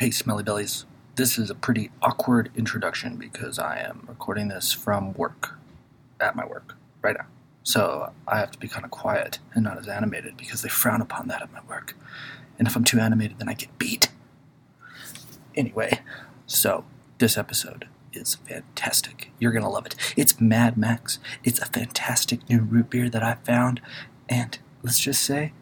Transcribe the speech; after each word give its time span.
Hey, 0.00 0.10
Smelly 0.10 0.42
Bellies. 0.42 0.86
This 1.16 1.36
is 1.36 1.50
a 1.50 1.54
pretty 1.54 1.90
awkward 2.00 2.50
introduction 2.56 3.16
because 3.16 3.58
I 3.58 3.80
am 3.80 4.06
recording 4.08 4.48
this 4.48 4.72
from 4.72 5.12
work, 5.12 5.58
at 6.18 6.34
my 6.34 6.46
work, 6.46 6.74
right 7.02 7.14
now. 7.18 7.26
So 7.64 8.10
I 8.26 8.38
have 8.38 8.50
to 8.52 8.58
be 8.58 8.66
kind 8.66 8.86
of 8.86 8.90
quiet 8.90 9.40
and 9.52 9.62
not 9.62 9.76
as 9.76 9.88
animated 9.88 10.38
because 10.38 10.62
they 10.62 10.70
frown 10.70 11.02
upon 11.02 11.28
that 11.28 11.42
at 11.42 11.52
my 11.52 11.60
work. 11.68 11.94
And 12.58 12.66
if 12.66 12.76
I'm 12.76 12.84
too 12.84 12.98
animated, 12.98 13.38
then 13.38 13.50
I 13.50 13.52
get 13.52 13.78
beat. 13.78 14.08
Anyway, 15.54 16.00
so 16.46 16.86
this 17.18 17.36
episode 17.36 17.86
is 18.14 18.36
fantastic. 18.36 19.30
You're 19.38 19.52
going 19.52 19.64
to 19.64 19.68
love 19.68 19.84
it. 19.84 19.96
It's 20.16 20.40
Mad 20.40 20.78
Max. 20.78 21.18
It's 21.44 21.60
a 21.60 21.66
fantastic 21.66 22.48
new 22.48 22.60
root 22.60 22.88
beer 22.88 23.10
that 23.10 23.22
I 23.22 23.34
found. 23.44 23.82
And 24.30 24.58
let's 24.82 24.98
just 24.98 25.22
say, 25.22 25.52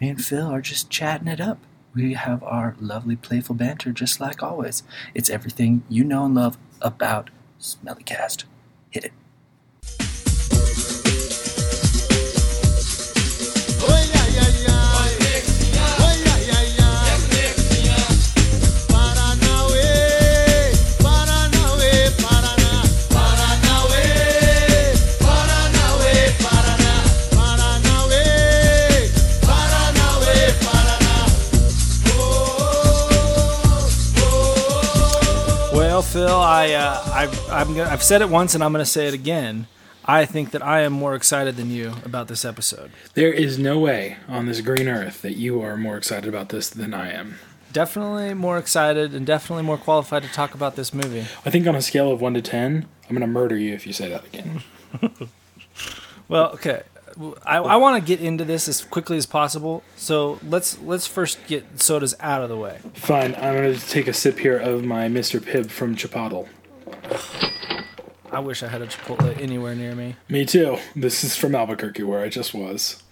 me 0.00 0.08
and 0.08 0.24
Phil 0.24 0.46
are 0.46 0.62
just 0.62 0.88
chatting 0.88 1.26
it 1.26 1.40
up. 1.40 1.58
We 1.94 2.14
have 2.14 2.42
our 2.42 2.76
lovely, 2.80 3.16
playful 3.16 3.54
banter 3.54 3.92
just 3.92 4.20
like 4.20 4.42
always. 4.42 4.82
It's 5.14 5.30
everything 5.30 5.82
you 5.88 6.04
know 6.04 6.26
and 6.26 6.34
love 6.34 6.58
about 6.80 7.30
Smellycast. 7.60 8.44
Hit 8.90 9.06
it. 9.06 9.12
I, 36.48 36.72
uh, 36.72 37.02
I, 37.04 37.60
I'm 37.60 37.74
gonna, 37.74 37.90
I've 37.90 38.02
said 38.02 38.22
it 38.22 38.30
once 38.30 38.54
and 38.54 38.64
I'm 38.64 38.72
going 38.72 38.84
to 38.84 38.90
say 38.90 39.06
it 39.06 39.12
again. 39.12 39.66
I 40.04 40.24
think 40.24 40.52
that 40.52 40.64
I 40.64 40.80
am 40.80 40.94
more 40.94 41.14
excited 41.14 41.56
than 41.56 41.70
you 41.70 41.92
about 42.06 42.28
this 42.28 42.42
episode. 42.42 42.90
There 43.12 43.30
is 43.30 43.58
no 43.58 43.78
way 43.78 44.16
on 44.26 44.46
this 44.46 44.62
green 44.62 44.88
earth 44.88 45.20
that 45.20 45.34
you 45.34 45.60
are 45.60 45.76
more 45.76 45.98
excited 45.98 46.26
about 46.26 46.48
this 46.48 46.70
than 46.70 46.94
I 46.94 47.12
am. 47.12 47.38
Definitely 47.74 48.32
more 48.32 48.56
excited 48.56 49.14
and 49.14 49.26
definitely 49.26 49.64
more 49.64 49.76
qualified 49.76 50.22
to 50.22 50.28
talk 50.30 50.54
about 50.54 50.74
this 50.74 50.94
movie. 50.94 51.26
I 51.44 51.50
think 51.50 51.66
on 51.66 51.76
a 51.76 51.82
scale 51.82 52.10
of 52.10 52.22
1 52.22 52.32
to 52.32 52.40
10, 52.40 52.86
I'm 53.04 53.08
going 53.10 53.20
to 53.20 53.26
murder 53.26 53.58
you 53.58 53.74
if 53.74 53.86
you 53.86 53.92
say 53.92 54.08
that 54.08 54.24
again. 54.24 54.62
Well, 56.28 56.50
okay. 56.52 56.82
I, 57.44 57.58
I 57.58 57.76
want 57.76 58.02
to 58.02 58.06
get 58.06 58.24
into 58.24 58.44
this 58.44 58.68
as 58.68 58.84
quickly 58.84 59.16
as 59.16 59.26
possible. 59.26 59.82
So 59.96 60.38
let's 60.46 60.80
let's 60.80 61.06
first 61.06 61.38
get 61.46 61.80
sodas 61.80 62.14
out 62.20 62.42
of 62.42 62.48
the 62.48 62.56
way. 62.56 62.78
Fine, 62.94 63.34
I'm 63.36 63.54
going 63.54 63.74
to 63.74 63.88
take 63.88 64.06
a 64.06 64.12
sip 64.12 64.38
here 64.38 64.58
of 64.58 64.84
my 64.84 65.08
Mr. 65.08 65.40
Pibb 65.40 65.70
from 65.70 65.96
Chipotle. 65.96 66.48
I 68.30 68.40
wish 68.40 68.62
I 68.62 68.68
had 68.68 68.82
a 68.82 68.86
Chipotle 68.86 69.40
anywhere 69.40 69.74
near 69.74 69.94
me. 69.94 70.16
Me 70.28 70.44
too. 70.44 70.78
This 70.94 71.24
is 71.24 71.34
from 71.34 71.54
Albuquerque 71.54 72.02
where 72.02 72.20
I 72.20 72.28
just 72.28 72.52
was. 72.52 73.02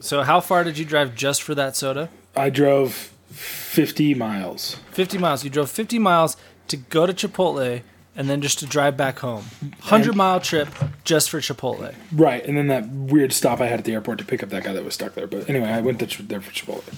So 0.00 0.22
how 0.22 0.40
far 0.40 0.64
did 0.64 0.76
you 0.76 0.84
drive 0.84 1.14
just 1.14 1.42
for 1.42 1.54
that 1.54 1.76
soda? 1.76 2.10
I 2.36 2.50
drove 2.50 3.12
50 3.30 4.14
miles. 4.14 4.76
50 4.90 5.18
miles. 5.18 5.44
You 5.44 5.50
drove 5.50 5.70
50 5.70 5.98
miles 5.98 6.36
to 6.68 6.76
go 6.76 7.06
to 7.06 7.14
Chipotle 7.14 7.82
and 8.16 8.28
then 8.30 8.40
just 8.40 8.58
to 8.60 8.66
drive 8.66 8.96
back 8.96 9.18
home. 9.20 9.44
100 9.60 10.16
mile 10.16 10.40
trip 10.40 10.68
just 11.04 11.30
for 11.30 11.40
Chipotle. 11.40 11.94
Right, 12.12 12.44
and 12.44 12.56
then 12.56 12.66
that 12.68 12.88
weird 12.88 13.32
stop 13.32 13.60
I 13.60 13.66
had 13.66 13.78
at 13.80 13.84
the 13.84 13.92
airport 13.92 14.18
to 14.18 14.24
pick 14.24 14.42
up 14.42 14.48
that 14.50 14.64
guy 14.64 14.72
that 14.72 14.84
was 14.84 14.94
stuck 14.94 15.14
there. 15.14 15.26
But 15.26 15.48
anyway, 15.50 15.68
I 15.68 15.80
went 15.80 15.98
to, 16.00 16.22
there 16.22 16.40
for 16.40 16.50
Chipotle. 16.52 16.94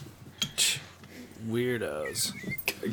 Weirdos. 1.48 2.32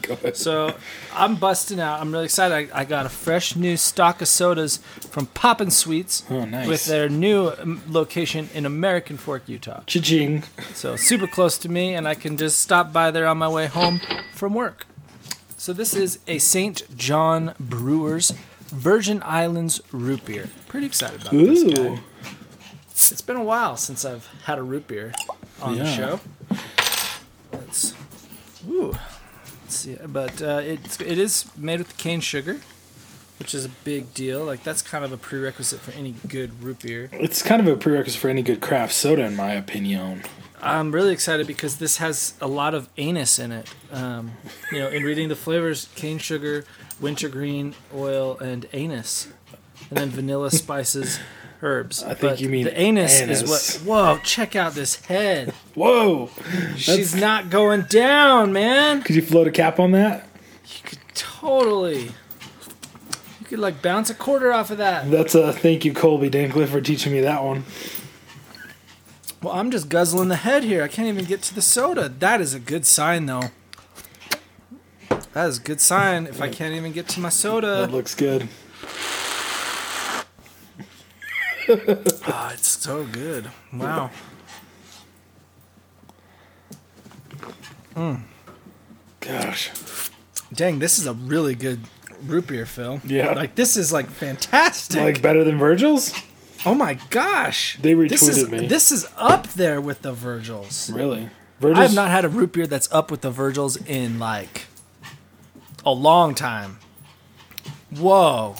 Go 0.02 0.14
ahead. 0.16 0.38
So 0.38 0.76
I'm 1.14 1.36
busting 1.36 1.80
out. 1.80 2.00
I'm 2.00 2.12
really 2.12 2.26
excited. 2.26 2.70
I, 2.73 2.81
I 2.81 2.86
got 2.86 3.06
a 3.06 3.09
fresh 3.09 3.56
new 3.56 3.76
stock 3.76 4.22
of 4.22 4.28
sodas 4.28 4.78
from 5.09 5.26
Poppin' 5.28 5.72
Sweets 5.72 6.23
Oh, 6.30 6.46
nice. 6.46 6.68
with 6.68 6.86
their 6.86 7.09
new 7.09 7.50
um, 7.59 7.81
location 7.88 8.50
in 8.53 8.66
American 8.66 9.18
Fork, 9.18 9.44
Utah. 9.47 9.81
Cha-ching. 9.86 10.44
So 10.74 10.96
super 10.96 11.28
close 11.28 11.57
to 11.59 11.69
me, 11.69 11.96
and 11.96 12.07
I 12.07 12.16
can 12.16 12.38
just 12.38 12.59
stop 12.59 12.94
by 12.94 13.12
there 13.12 13.28
on 13.28 13.38
my 13.38 13.50
way 13.50 13.68
home 13.68 14.00
from 14.34 14.53
work. 14.53 14.86
So 15.66 15.74
this 15.74 15.96
is 15.96 16.20
a 16.28 16.38
St. 16.38 16.96
John 16.96 17.56
Brewers 17.59 18.30
Virgin 18.68 19.24
Islands 19.26 19.81
root 19.92 20.24
beer. 20.24 20.48
Pretty 20.68 20.86
excited 20.86 21.22
about 21.22 21.31
this 21.31 21.64
guy. 21.64 22.00
It's 22.92 23.22
been 23.24 23.36
a 23.36 23.44
while 23.44 23.75
since 23.75 24.06
I've 24.06 24.28
had 24.44 24.59
a 24.59 24.62
root 24.62 24.88
beer 24.88 25.12
on 25.64 25.80
the 25.80 25.92
show. 25.92 26.20
Let's, 27.52 27.96
ooh, 28.70 28.94
let's 29.64 29.75
see. 29.75 29.98
But 30.06 30.40
uh, 30.40 30.62
it's 30.64 31.02
it 31.02 31.18
is 31.18 31.50
made 31.58 31.80
with 31.80 31.98
cane 31.98 32.22
sugar, 32.22 32.59
which 33.40 33.56
is 33.56 33.66
a 33.66 33.70
big 33.70 34.14
deal. 34.14 34.46
Like 34.46 34.64
that's 34.64 34.84
kind 34.84 35.04
of 35.04 35.12
a 35.12 35.18
prerequisite 35.18 35.80
for 35.80 35.94
any 35.94 36.14
good 36.28 36.62
root 36.62 36.84
beer. 36.84 37.09
It's 37.12 37.42
kind 37.42 37.59
of 37.59 37.68
a 37.68 37.75
prerequisite 37.75 38.22
for 38.22 38.30
any 38.30 38.44
good 38.44 38.62
craft 38.62 38.94
soda, 38.94 39.24
in 39.24 39.36
my 39.36 39.54
opinion. 39.54 40.25
I'm 40.66 40.92
really 40.92 41.14
excited 41.14 41.48
because 41.48 41.78
this 41.78 41.98
has 41.98 42.34
a 42.42 42.48
lot 42.48 42.74
of 42.74 42.90
anise 42.98 43.40
in 43.40 43.52
it. 43.52 43.74
Um, 43.92 44.31
you 44.72 44.80
know, 44.80 44.88
in 44.90 45.03
reading 45.03 45.30
the 45.30 45.36
flavors, 45.36 45.90
cane 45.96 46.18
sugar, 46.18 46.66
wintergreen 47.00 47.76
oil, 47.96 48.38
and 48.40 48.66
anise, 48.74 49.28
and 49.90 49.98
then 50.00 50.09
vanilla 50.09 50.50
spices, 50.52 51.20
herbs. 51.62 52.04
I 52.04 52.09
think 52.16 52.20
But 52.22 52.42
you 52.42 52.50
mean 52.50 52.66
the 52.66 52.78
anise, 52.78 53.22
anise. 53.22 53.44
is 53.44 53.81
what. 53.84 53.88
Whoa! 53.88 54.18
Check 54.24 54.56
out 54.56 54.74
this 54.74 54.96
head. 55.06 55.52
Whoa! 55.75 56.30
She's 56.75 57.16
not 57.16 57.50
going 57.50 57.84
down, 57.84 58.52
man. 58.52 59.04
Could 59.04 59.16
you 59.16 59.22
float 59.22 59.48
a 59.48 59.52
cap 59.52 59.80
on 59.80 59.92
that? 59.92 60.28
You 60.68 60.81
could 60.84 61.00
totally. 61.14 62.06
You 63.40 63.46
could 63.50 63.59
like 63.59 63.81
bounce 63.84 64.09
a 64.09 64.16
quarter 64.16 64.52
off 64.52 64.72
of 64.72 64.80
that. 64.80 65.12
That's 65.12 65.36
a 65.36 65.54
thank 65.54 65.86
you, 65.86 65.94
Colby 65.94 66.31
Dankliff, 66.31 66.70
for 66.70 66.81
teaching 66.81 67.14
me 67.14 67.20
that 67.22 67.44
one. 67.44 67.64
Well, 69.45 69.53
I'm 69.53 69.69
just 69.69 69.89
guzzling 69.89 70.29
the 70.29 70.38
head 70.38 70.63
here. 70.63 70.81
I 70.81 70.88
can't 70.88 71.07
even 71.07 71.23
get 71.23 71.44
to 71.44 71.53
the 71.53 71.61
soda. 71.61 72.09
That 72.09 72.41
is 72.41 72.56
a 72.56 72.59
good 72.59 72.83
sign, 72.83 73.28
though. 73.28 73.51
That 75.33 75.50
is 75.50 75.59
a 75.59 75.61
good 75.61 75.79
sign 75.79 76.25
if 76.25 76.41
I 76.41 76.50
can't 76.50 76.73
even 76.73 76.91
get 76.94 77.07
to 77.09 77.19
my 77.19 77.29
soda. 77.29 77.81
That 77.81 77.91
looks 77.91 78.16
good. 78.16 78.50
Ah, 82.28 82.53
it's 82.53 82.67
so 82.67 83.06
good. 83.06 83.50
Wow. 83.73 84.11
Gosh. 89.19 89.72
Dang, 90.53 90.77
this 90.77 91.00
is 91.00 91.07
a 91.07 91.13
really 91.13 91.56
good 91.56 91.81
root 92.23 92.47
beer, 92.47 92.66
Phil. 92.66 93.01
Yeah. 93.03 93.33
Like, 93.33 93.53
this 93.56 93.77
is 93.77 93.91
like 93.94 94.09
fantastic. 94.09 95.01
Like 95.01 95.22
better 95.23 95.44
than 95.44 95.57
Virgil's? 95.57 96.13
Oh 96.66 96.74
my 96.74 96.96
gosh. 97.09 97.78
They 97.81 97.94
this 97.94 98.22
is, 98.24 98.44
retweeted 98.44 98.62
me. 98.62 98.68
This 98.68 98.92
is 98.92 99.08
up 99.18 99.48
there 99.50 99.80
with 99.80 100.02
the 100.02 100.14
Virgils. 100.14 100.90
Really? 100.90 101.24
I 101.24 101.30
Virgil's 101.59 101.88
have 101.88 101.96
not 101.96 102.09
had 102.09 102.26
a 102.26 102.30
root 102.30 102.52
beer 102.53 102.68
that's 102.68 102.92
up 102.92 103.09
with 103.12 103.22
the 103.22 103.31
Virgils 103.31 103.78
in 103.78 104.20
like 104.20 104.66
a 105.86 105.92
long 105.92 106.36
time. 106.36 106.80
Whoa. 107.92 108.56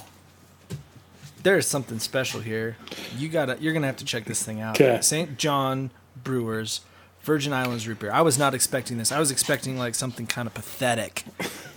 There's 1.44 1.68
something 1.68 2.00
special 2.00 2.40
here. 2.42 2.78
You 3.18 3.30
gotta 3.30 3.58
you're 3.60 3.74
gonna 3.74 3.88
have 3.88 3.98
to 3.98 4.06
check 4.06 4.26
this 4.26 4.42
thing 4.44 4.62
out. 4.62 4.76
'Kay. 4.76 5.00
St. 5.02 5.38
John 5.38 5.92
Brewers 6.24 6.82
Virgin 7.22 7.54
Islands 7.54 7.88
root 7.88 8.00
beer. 8.00 8.12
I 8.12 8.22
was 8.22 8.38
not 8.38 8.54
expecting 8.54 8.98
this. 8.98 9.12
I 9.12 9.20
was 9.20 9.32
expecting 9.32 9.78
like 9.78 9.96
something 9.96 10.26
kind 10.28 10.48
of 10.48 10.54
pathetic. 10.54 11.24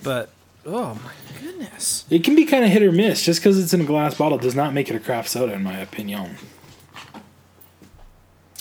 But 0.03 0.31
oh 0.67 0.95
my 1.05 1.41
goodness. 1.41 2.05
It 2.11 2.25
can 2.25 2.35
be 2.35 2.45
kind 2.45 2.65
of 2.65 2.71
hit 2.71 2.83
or 2.83 2.93
miss. 2.93 3.25
Just 3.25 3.41
because 3.41 3.59
it's 3.63 3.73
in 3.75 3.81
a 3.81 3.85
glass 3.85 4.15
bottle 4.15 4.39
does 4.39 4.55
not 4.55 4.75
make 4.75 4.91
it 4.91 4.97
a 4.97 5.01
craft 5.01 5.29
soda, 5.31 5.53
in 5.55 5.63
my 5.63 5.79
opinion. 5.79 6.37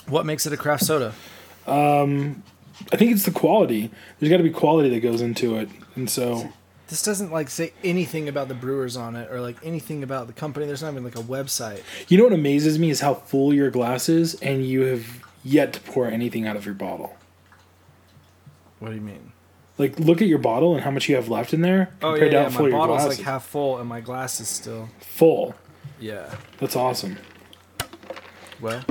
What 0.07 0.25
makes 0.25 0.45
it 0.45 0.53
a 0.53 0.57
craft 0.57 0.85
soda? 0.85 1.13
Um, 1.65 2.43
I 2.93 2.95
think 2.95 3.11
it's 3.11 3.25
the 3.25 3.31
quality. 3.31 3.91
There's 4.19 4.29
got 4.29 4.37
to 4.37 4.43
be 4.43 4.49
quality 4.51 4.89
that 4.89 5.01
goes 5.01 5.21
into 5.21 5.57
it, 5.57 5.69
and 5.95 6.09
so 6.09 6.53
This 6.87 7.03
doesn't 7.03 7.31
like 7.31 7.49
say 7.49 7.73
anything 7.83 8.29
about 8.29 8.47
the 8.47 8.53
brewers 8.53 8.95
on 8.95 9.17
it 9.17 9.29
or 9.29 9.41
like 9.41 9.57
anything 9.63 10.03
about 10.03 10.27
the 10.27 10.33
company. 10.33 10.65
There's 10.65 10.81
not 10.81 10.91
even 10.91 11.03
like 11.03 11.17
a 11.17 11.23
website. 11.23 11.81
you 12.07 12.17
know 12.17 12.23
what 12.23 12.31
amazes 12.33 12.79
me 12.79 12.89
is 12.89 13.01
how 13.01 13.15
full 13.15 13.53
your 13.53 13.69
glass 13.69 14.07
is, 14.07 14.35
and 14.35 14.65
you 14.65 14.81
have 14.81 15.25
yet 15.43 15.73
to 15.73 15.81
pour 15.81 16.07
anything 16.07 16.47
out 16.47 16.55
of 16.55 16.65
your 16.65 16.75
bottle. 16.75 17.17
What 18.79 18.89
do 18.89 18.95
you 18.95 19.01
mean? 19.01 19.33
Like, 19.77 19.99
look 19.99 20.21
at 20.21 20.27
your 20.27 20.39
bottle 20.39 20.73
and 20.73 20.83
how 20.83 20.89
much 20.91 21.07
you 21.07 21.15
have 21.15 21.29
left 21.29 21.53
in 21.53 21.61
there 21.61 21.91
Oh 22.01 22.15
yeah, 22.15 22.25
yeah. 22.25 22.49
my 22.49 22.61
your 22.61 22.71
bottle's 22.71 23.05
like 23.07 23.19
half 23.19 23.45
full 23.45 23.77
and 23.77 23.87
my 23.87 24.01
glass 24.01 24.39
is 24.39 24.47
still. 24.47 24.89
full. 25.01 25.53
Yeah. 25.99 26.33
That's 26.59 26.75
awesome. 26.75 27.17
Well, 28.59 28.83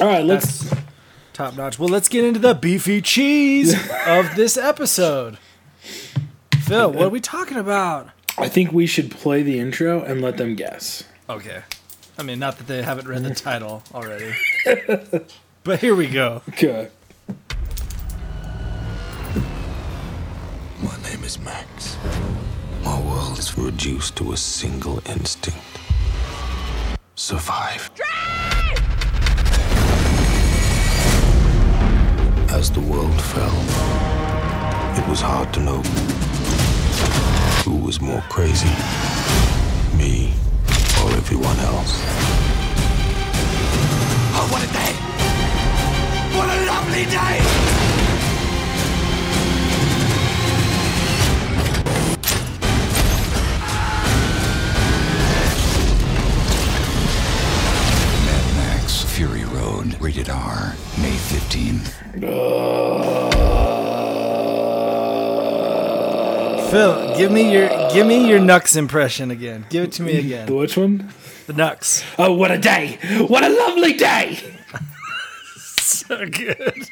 All 0.00 0.06
right, 0.06 0.24
let's. 0.24 0.72
top 1.34 1.56
notch. 1.56 1.78
Well, 1.78 1.88
let's 1.90 2.08
get 2.08 2.24
into 2.24 2.40
the 2.40 2.54
beefy 2.54 3.02
cheese 3.02 3.74
of 4.06 4.34
this 4.34 4.56
episode. 4.56 5.36
Phil, 6.62 6.90
what 6.90 7.04
are 7.04 7.10
we 7.10 7.20
talking 7.20 7.58
about? 7.58 8.08
I 8.38 8.48
think 8.48 8.72
we 8.72 8.86
should 8.86 9.10
play 9.10 9.42
the 9.42 9.58
intro 9.58 10.02
and 10.02 10.22
let 10.22 10.38
them 10.38 10.54
guess. 10.56 11.04
Okay. 11.28 11.62
I 12.18 12.22
mean, 12.22 12.38
not 12.38 12.56
that 12.58 12.66
they 12.66 12.82
haven't 12.82 13.06
read 13.08 13.22
the 13.24 13.34
title 13.34 13.82
already. 13.92 14.32
but 15.64 15.80
here 15.80 15.94
we 15.94 16.06
go. 16.08 16.40
Okay. 16.50 16.88
Name 21.24 21.26
is 21.26 21.38
Max. 21.38 21.96
My 22.84 23.00
world 23.00 23.38
is 23.38 23.56
reduced 23.56 24.14
to 24.16 24.32
a 24.32 24.36
single 24.36 25.00
instinct 25.08 25.58
survive. 27.14 27.90
As 32.50 32.70
the 32.70 32.80
world 32.80 33.18
fell, 33.32 33.56
it 34.98 35.08
was 35.08 35.20
hard 35.22 35.52
to 35.54 35.60
know 35.60 35.80
who 37.64 37.76
was 37.76 38.00
more 38.00 38.22
crazy, 38.28 38.74
me 39.96 40.34
or 41.00 41.10
everyone 41.16 41.58
else. 41.60 41.92
Oh, 44.36 44.46
what 44.52 44.62
a 44.62 44.70
day! 44.72 44.94
What 46.36 46.48
a 46.54 46.66
lovely 46.66 47.04
day! 47.06 47.93
Road, 59.84 60.00
rated 60.00 60.28
R, 60.30 60.74
May 60.98 61.12
15th. 61.12 61.92
Phil, 66.70 67.16
give 67.16 67.30
me 67.30 67.52
your 67.52 67.68
give 67.92 68.06
me 68.06 68.26
your 68.28 68.40
Nux 68.40 68.76
impression 68.76 69.30
again. 69.30 69.66
Give 69.68 69.84
it 69.84 69.92
to 69.92 70.02
me 70.02 70.16
again. 70.18 70.46
The 70.46 70.52
again. 70.52 70.56
which 70.56 70.76
one? 70.76 71.12
The 71.46 71.52
Nux. 71.52 72.02
Oh, 72.18 72.32
what 72.32 72.50
a 72.50 72.58
day! 72.58 72.98
What 73.28 73.44
a 73.44 73.48
lovely 73.48 73.92
day! 73.94 74.38
So 75.76 76.26
good. 76.26 76.86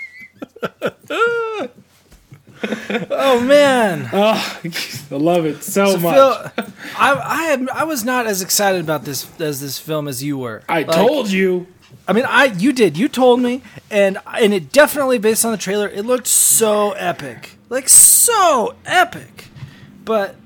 oh 3.11 3.41
man. 3.44 4.09
Oh, 4.12 4.61
I 4.65 5.15
love 5.15 5.44
it 5.44 5.62
so, 5.65 5.87
So 5.93 5.99
much. 5.99 6.15
Phil, 6.15 6.67
I 6.97 7.12
I 7.15 7.43
had 7.44 7.69
I 7.71 7.85
was 7.85 8.05
not 8.05 8.27
as 8.27 8.41
excited 8.43 8.81
about 8.81 9.05
this 9.05 9.29
as 9.41 9.61
this 9.61 9.79
film 9.79 10.09
as 10.09 10.23
you 10.23 10.39
were. 10.39 10.62
I 10.69 10.83
Like, 10.83 10.97
told 10.97 11.31
you. 11.31 11.67
I 12.09 12.12
mean, 12.12 12.25
I 12.27 12.47
you 12.47 12.73
did. 12.73 12.97
You 12.97 13.09
told 13.09 13.41
me, 13.41 13.62
and 13.91 14.19
and 14.39 14.53
it 14.53 14.73
definitely 14.73 15.19
based 15.19 15.44
on 15.44 15.53
the 15.53 15.59
trailer, 15.59 15.89
it 15.89 16.05
looked 16.05 16.27
so 16.27 16.93
epic, 16.93 17.56
like 17.69 17.89
so 17.89 18.75
epic. 18.85 19.49
But 20.05 20.37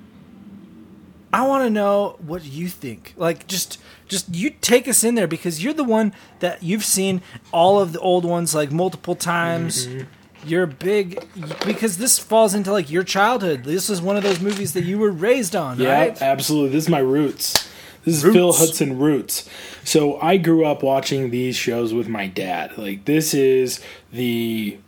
I 1.33 1.47
want 1.47 1.65
to 1.65 1.71
know 1.71 2.17
what 2.25 2.45
you 2.45 2.69
think. 2.69 3.15
Like, 3.17 3.47
just 3.47 3.79
just 4.09 4.35
you 4.35 4.51
take 4.51 4.87
us 4.87 5.03
in 5.03 5.15
there 5.15 5.27
because 5.27 5.63
you're 5.63 5.73
the 5.75 5.85
one 5.85 6.13
that 6.41 6.63
you've 6.63 6.85
seen 6.85 7.23
all 7.53 7.81
of 7.81 7.93
the 7.93 8.01
old 8.01 8.25
ones 8.25 8.55
like 8.55 8.71
multiple 8.71 9.15
times. 9.15 9.87
Mm-hmm. 9.87 10.07
You're 10.45 10.67
big 10.67 11.27
because 11.65 11.99
this 11.99 12.19
falls 12.21 12.55
into 12.55 12.71
like 12.71 12.89
your 12.91 13.03
childhood. 13.03 13.65
This 13.65 13.91
is 13.91 14.01
one 14.01 14.17
of 14.17 14.23
those 14.23 14.41
movies 14.41 14.75
that 14.75 14.85
you 14.85 14.97
were 14.99 15.11
raised 15.11 15.57
on, 15.57 15.81
Yeah, 15.81 15.99
right? 15.99 16.23
absolutely. 16.23 16.69
This 16.71 16.85
is 16.85 16.89
my 16.91 17.01
roots. 17.01 17.69
This 18.07 18.23
is 18.23 18.33
Phil 18.33 18.53
Hudson 18.53 18.99
roots. 18.99 19.49
So 19.85 20.19
I 20.21 20.37
grew 20.39 20.65
up 20.65 20.83
watching 20.83 21.31
these 21.31 21.57
shows 21.57 21.93
with 21.93 22.09
my 22.09 22.27
dad. 22.29 22.79
Like 22.79 23.05
this 23.05 23.35
is 23.35 23.81
the 24.13 24.79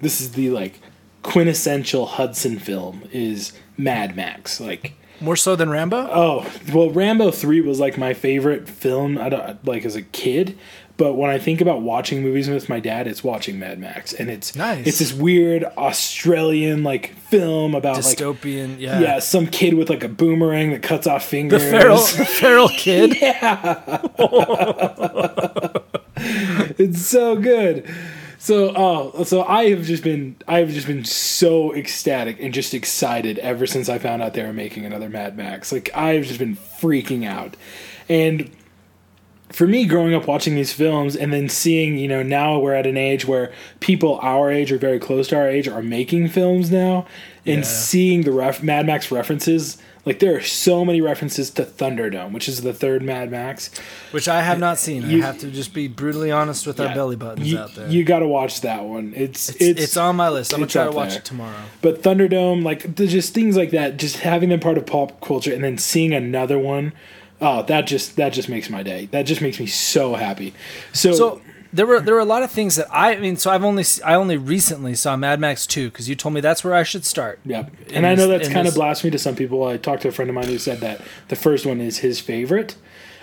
this 0.00 0.20
is 0.20 0.32
the 0.32 0.50
like 0.50 0.80
quintessential 1.22 2.06
Hudson 2.06 2.58
film 2.58 3.02
is 3.12 3.52
Mad 3.76 4.16
Max. 4.16 4.58
Like 4.58 4.94
More 5.20 5.36
so 5.36 5.54
than 5.54 5.70
Rambo. 5.70 6.08
oh, 6.10 6.50
well 6.72 6.90
Rambo 6.90 7.30
3 7.30 7.60
was 7.60 7.78
like 7.78 7.98
my 7.98 8.14
favorite 8.14 8.66
film 8.68 9.18
I 9.18 9.28
don't 9.28 9.64
like 9.66 9.84
as 9.84 9.94
a 9.94 10.02
kid, 10.02 10.58
but 10.96 11.14
when 11.14 11.30
I 11.30 11.38
think 11.38 11.60
about 11.60 11.82
watching 11.82 12.22
movies 12.22 12.48
with 12.48 12.68
my 12.68 12.80
dad, 12.80 13.06
it's 13.06 13.24
watching 13.24 13.58
Mad 13.58 13.78
Max 13.78 14.12
and 14.12 14.30
it's 14.30 14.54
Nice. 14.54 14.86
it's 14.86 14.98
this 14.98 15.12
weird 15.12 15.64
Australian 15.64 16.84
like 16.84 17.14
film 17.16 17.74
about 17.74 18.04
like 18.04 18.18
Dystopian, 18.18 18.78
yeah. 18.78 19.00
yeah, 19.00 19.18
some 19.18 19.46
kid 19.46 19.74
with 19.74 19.90
like 19.90 20.04
a 20.04 20.08
boomerang 20.08 20.70
that 20.72 20.82
cuts 20.82 21.06
off 21.06 21.24
fingers. 21.24 21.62
The 21.62 21.70
feral, 21.70 21.96
the 22.18 22.26
feral 22.26 22.68
kid. 22.68 23.16
it's 26.78 27.06
so 27.06 27.36
good. 27.36 27.88
So 28.38 28.72
oh, 28.74 29.22
so 29.22 29.44
I 29.44 29.70
have 29.70 29.84
just 29.84 30.02
been 30.02 30.34
I 30.48 30.58
have 30.58 30.70
just 30.70 30.88
been 30.88 31.04
so 31.04 31.72
ecstatic 31.74 32.38
and 32.40 32.52
just 32.52 32.74
excited 32.74 33.38
ever 33.38 33.66
since 33.66 33.88
I 33.88 33.98
found 33.98 34.20
out 34.20 34.34
they 34.34 34.42
were 34.42 34.52
making 34.52 34.84
another 34.84 35.08
Mad 35.08 35.36
Max. 35.36 35.70
Like 35.70 35.90
I've 35.94 36.24
just 36.24 36.40
been 36.40 36.56
freaking 36.56 37.24
out. 37.24 37.56
And 38.08 38.50
for 39.52 39.66
me 39.66 39.84
growing 39.84 40.14
up 40.14 40.26
watching 40.26 40.54
these 40.54 40.72
films 40.72 41.14
and 41.14 41.32
then 41.32 41.48
seeing, 41.48 41.98
you 41.98 42.08
know, 42.08 42.22
now 42.22 42.58
we're 42.58 42.74
at 42.74 42.86
an 42.86 42.96
age 42.96 43.26
where 43.26 43.52
people 43.80 44.18
our 44.22 44.50
age 44.50 44.72
or 44.72 44.78
very 44.78 44.98
close 44.98 45.28
to 45.28 45.36
our 45.36 45.48
age 45.48 45.68
are 45.68 45.82
making 45.82 46.28
films 46.28 46.70
now 46.70 47.06
and 47.44 47.58
Yeah. 47.58 47.62
seeing 47.62 48.22
the 48.22 48.32
ref- 48.32 48.62
Mad 48.62 48.86
Max 48.86 49.10
references 49.10 49.76
like 50.04 50.18
there 50.18 50.34
are 50.36 50.40
so 50.40 50.84
many 50.84 51.00
references 51.00 51.48
to 51.50 51.62
Thunderdome, 51.64 52.32
which 52.32 52.48
is 52.48 52.62
the 52.62 52.72
third 52.72 53.02
Mad 53.02 53.30
Max. 53.30 53.70
Which 54.10 54.26
I 54.26 54.42
have 54.42 54.58
not 54.58 54.78
seen. 54.78 55.08
You- 55.08 55.22
I 55.22 55.26
have 55.26 55.38
to 55.38 55.46
just 55.50 55.72
be 55.72 55.86
brutally 55.86 56.32
honest 56.32 56.66
with 56.66 56.80
our 56.80 56.92
belly 56.92 57.14
buttons 57.14 57.50
you, 57.50 57.58
out 57.58 57.74
there. 57.76 57.88
You 57.88 58.02
got 58.02 58.18
to 58.18 58.26
watch 58.26 58.62
that 58.62 58.82
one. 58.84 59.12
It's 59.14 59.50
it's, 59.50 59.60
it's 59.60 59.80
it's, 59.82 59.96
on 59.96 60.16
my 60.16 60.28
list. 60.28 60.52
I'm 60.52 60.58
gonna 60.60 60.70
try 60.70 60.84
to 60.84 60.90
watch 60.90 61.10
there. 61.10 61.18
it 61.18 61.24
tomorrow. 61.24 61.54
But 61.82 62.02
Thunderdome, 62.02 62.64
like 62.64 62.96
just 62.96 63.32
things 63.32 63.56
like 63.56 63.70
that, 63.70 63.96
just 63.96 64.16
having 64.18 64.48
them 64.48 64.58
part 64.58 64.76
of 64.76 64.86
pop 64.86 65.20
culture 65.20 65.54
and 65.54 65.62
then 65.62 65.78
seeing 65.78 66.12
another 66.12 66.58
one, 66.58 66.92
oh, 67.42 67.62
that 67.64 67.86
just 67.86 68.16
that 68.16 68.32
just 68.32 68.48
makes 68.48 68.70
my 68.70 68.82
day. 68.82 69.06
That 69.10 69.22
just 69.26 69.42
makes 69.42 69.60
me 69.60 69.66
so 69.66 70.14
happy. 70.14 70.54
So, 70.92 71.12
So 71.12 71.42
there 71.74 71.86
were 71.86 72.00
there 72.00 72.14
were 72.14 72.20
a 72.20 72.24
lot 72.24 72.42
of 72.42 72.50
things 72.50 72.76
that 72.76 72.86
I, 72.90 73.14
I 73.14 73.18
mean. 73.18 73.36
So 73.36 73.50
I've 73.50 73.64
only 73.64 73.84
I 74.04 74.14
only 74.14 74.36
recently 74.36 74.94
saw 74.94 75.16
Mad 75.16 75.40
Max 75.40 75.66
two 75.66 75.90
because 75.90 76.08
you 76.08 76.14
told 76.14 76.34
me 76.34 76.40
that's 76.40 76.62
where 76.64 76.74
I 76.74 76.82
should 76.82 77.04
start. 77.04 77.38
yeah, 77.44 77.66
in 77.88 77.96
and 77.96 78.06
I 78.06 78.14
know 78.14 78.26
this- 78.28 78.38
that's 78.38 78.48
in 78.48 78.54
kind 78.54 78.68
of 78.68 78.74
blasphemy 78.74 79.10
to 79.10 79.18
some 79.18 79.36
people. 79.36 79.64
I 79.64 79.76
talked 79.76 80.02
to 80.02 80.08
a 80.08 80.12
friend 80.12 80.28
of 80.30 80.34
mine 80.34 80.46
who 80.46 80.58
said 80.58 80.80
that 80.80 81.00
the 81.28 81.36
first 81.36 81.66
one 81.66 81.80
is 81.80 81.98
his 81.98 82.20
favorite. 82.20 82.76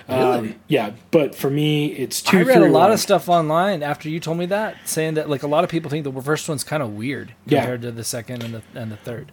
Um, 0.07 0.55
yeah, 0.67 0.93
but 1.11 1.35
for 1.35 1.51
me, 1.51 1.85
it's 1.93 2.23
two. 2.23 2.39
I 2.39 2.41
read 2.41 2.57
a 2.63 2.69
lot 2.69 2.85
one. 2.85 2.91
of 2.93 2.99
stuff 2.99 3.29
online 3.29 3.83
after 3.83 4.09
you 4.09 4.19
told 4.19 4.39
me 4.39 4.47
that, 4.47 4.75
saying 4.85 5.13
that 5.13 5.29
like 5.29 5.43
a 5.43 5.47
lot 5.47 5.63
of 5.63 5.69
people 5.69 5.91
think 5.91 6.03
the 6.03 6.11
first 6.23 6.49
one's 6.49 6.63
kind 6.63 6.81
of 6.81 6.95
weird 6.95 7.33
Yeah. 7.45 7.59
compared 7.59 7.83
to 7.83 7.91
the 7.91 8.03
second 8.03 8.41
and 8.41 8.55
the 8.55 8.61
and 8.73 8.91
the 8.91 8.95
third. 8.97 9.31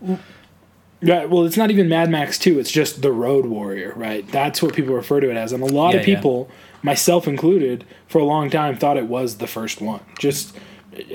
Yeah, 1.02 1.26
well, 1.26 1.44
it's 1.44 1.56
not 1.56 1.70
even 1.70 1.88
Mad 1.88 2.10
Max 2.10 2.38
2. 2.38 2.58
It's 2.58 2.70
just 2.70 3.02
The 3.02 3.12
Road 3.12 3.46
Warrior, 3.46 3.92
right? 3.96 4.26
That's 4.30 4.62
what 4.62 4.74
people 4.74 4.94
refer 4.94 5.20
to 5.20 5.30
it 5.30 5.36
as. 5.36 5.52
And 5.52 5.62
a 5.62 5.66
lot 5.66 5.94
of 5.94 6.00
Yeah, 6.02 6.06
yeah. 6.12 6.16
people, 6.16 6.50
myself 6.82 7.28
included, 7.28 7.84
for 8.08 8.18
a 8.18 8.24
long 8.24 8.48
time 8.50 8.76
thought 8.78 8.96
it 8.96 9.06
was 9.06 9.36
the 9.36 9.46
first 9.46 9.80
one. 9.80 10.00
Just, 10.18 10.56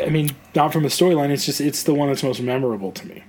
I 0.02 0.10
mean, 0.10 0.32
not 0.56 0.72
from 0.72 0.86
a 0.86 0.90
storyline. 0.90 1.30
It's 1.32 1.46
just, 1.46 1.60
it's 1.60 1.84
the 1.84 1.94
one 1.96 2.10
that's 2.10 2.22
most 2.24 2.42
memorable 2.42 2.92
to 2.92 3.08
me. 3.08 3.24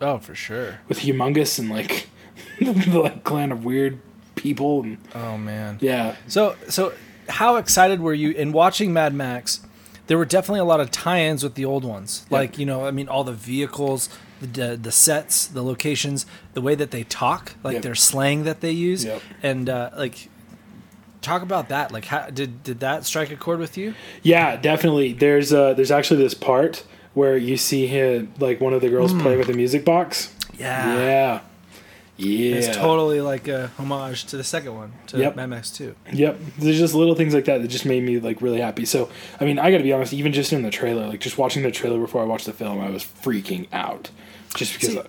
Oh, 0.00 0.18
for 0.18 0.34
sure. 0.34 0.78
With 0.88 1.00
Humongous 1.00 1.58
and 1.58 1.68
like, 1.68 2.08
the 2.60 3.00
like 3.00 3.24
clan 3.24 3.50
of 3.52 3.64
weird 3.64 3.98
people. 4.36 4.82
And 4.84 4.98
Oh 5.14 5.36
man. 5.36 5.78
yeah. 5.82 6.16
So 6.28 6.56
so 6.68 6.92
how 7.28 7.56
excited 7.56 8.00
were 8.00 8.14
you 8.14 8.30
in 8.30 8.52
watching 8.52 8.92
Mad 8.92 9.12
Max? 9.12 9.60
There 10.06 10.16
were 10.16 10.24
definitely 10.24 10.60
a 10.60 10.64
lot 10.64 10.80
of 10.80 10.90
tie-ins 10.90 11.42
with 11.42 11.54
the 11.54 11.64
old 11.66 11.84
ones. 11.84 12.24
Like, 12.30 12.58
you 12.58 12.64
know, 12.66 12.86
I 12.86 12.90
mean 12.92 13.08
all 13.08 13.24
the 13.24 13.32
vehicles, 13.34 14.08
the 14.40 14.78
the, 14.80 14.92
sets, 14.92 15.46
the 15.46 15.62
locations, 15.62 16.26
the 16.54 16.60
way 16.60 16.74
that 16.74 16.90
they 16.90 17.04
talk, 17.04 17.54
like 17.62 17.74
Yep. 17.74 17.82
their 17.82 17.94
slang 17.94 18.44
that 18.44 18.60
they 18.60 18.70
use 18.72 19.04
Yep. 19.04 19.22
and 19.42 19.68
uh, 19.68 19.90
like 19.96 20.28
talk 21.20 21.42
about 21.42 21.68
that. 21.68 21.92
Like 21.92 22.06
how 22.06 22.30
did 22.30 22.62
did 22.62 22.80
that 22.80 23.04
strike 23.04 23.30
a 23.30 23.36
chord 23.36 23.58
with 23.60 23.76
you? 23.76 23.94
Yeah, 24.22 24.56
definitely. 24.56 25.12
There's 25.12 25.52
uh 25.52 25.74
there's 25.74 25.90
actually 25.90 26.22
this 26.22 26.34
part 26.34 26.84
where 27.14 27.36
you 27.36 27.56
see 27.56 27.86
him, 27.86 28.32
like 28.38 28.60
one 28.60 28.72
of 28.72 28.80
the 28.80 28.88
girls 28.88 29.12
play 29.12 29.36
with 29.36 29.48
a 29.48 29.52
music 29.52 29.84
box. 29.84 30.32
Yeah. 30.58 30.94
Yeah. 30.96 31.40
Yeah. 32.20 32.56
It's 32.56 32.76
totally 32.76 33.20
like 33.20 33.48
a 33.48 33.70
homage 33.78 34.24
to 34.26 34.36
the 34.36 34.44
second 34.44 34.74
one, 34.74 34.92
to 35.08 35.18
Yep. 35.18 35.36
Mad 35.36 35.46
Max 35.46 35.70
2. 35.70 35.94
Yep, 36.12 36.38
there's 36.58 36.78
just 36.78 36.94
little 36.94 37.14
things 37.14 37.32
like 37.34 37.46
that 37.46 37.62
that 37.62 37.68
just 37.68 37.86
made 37.86 38.02
me 38.02 38.18
like 38.20 38.42
really 38.42 38.60
happy. 38.60 38.84
So, 38.84 39.08
I 39.40 39.44
mean, 39.44 39.58
I 39.58 39.70
got 39.70 39.78
to 39.78 39.82
be 39.84 39.92
honest, 39.92 40.12
even 40.12 40.32
just 40.32 40.52
in 40.52 40.62
the 40.62 40.70
trailer, 40.70 41.06
like 41.08 41.20
just 41.20 41.38
watching 41.38 41.62
the 41.62 41.70
trailer 41.70 41.98
before 41.98 42.22
I 42.22 42.26
watched 42.26 42.46
the 42.46 42.52
film, 42.52 42.78
I 42.80 42.90
was 42.90 43.02
freaking 43.04 43.66
out, 43.72 44.10
just 44.54 44.74
because 44.74 44.90
See- 44.90 44.98
I, 45.00 45.04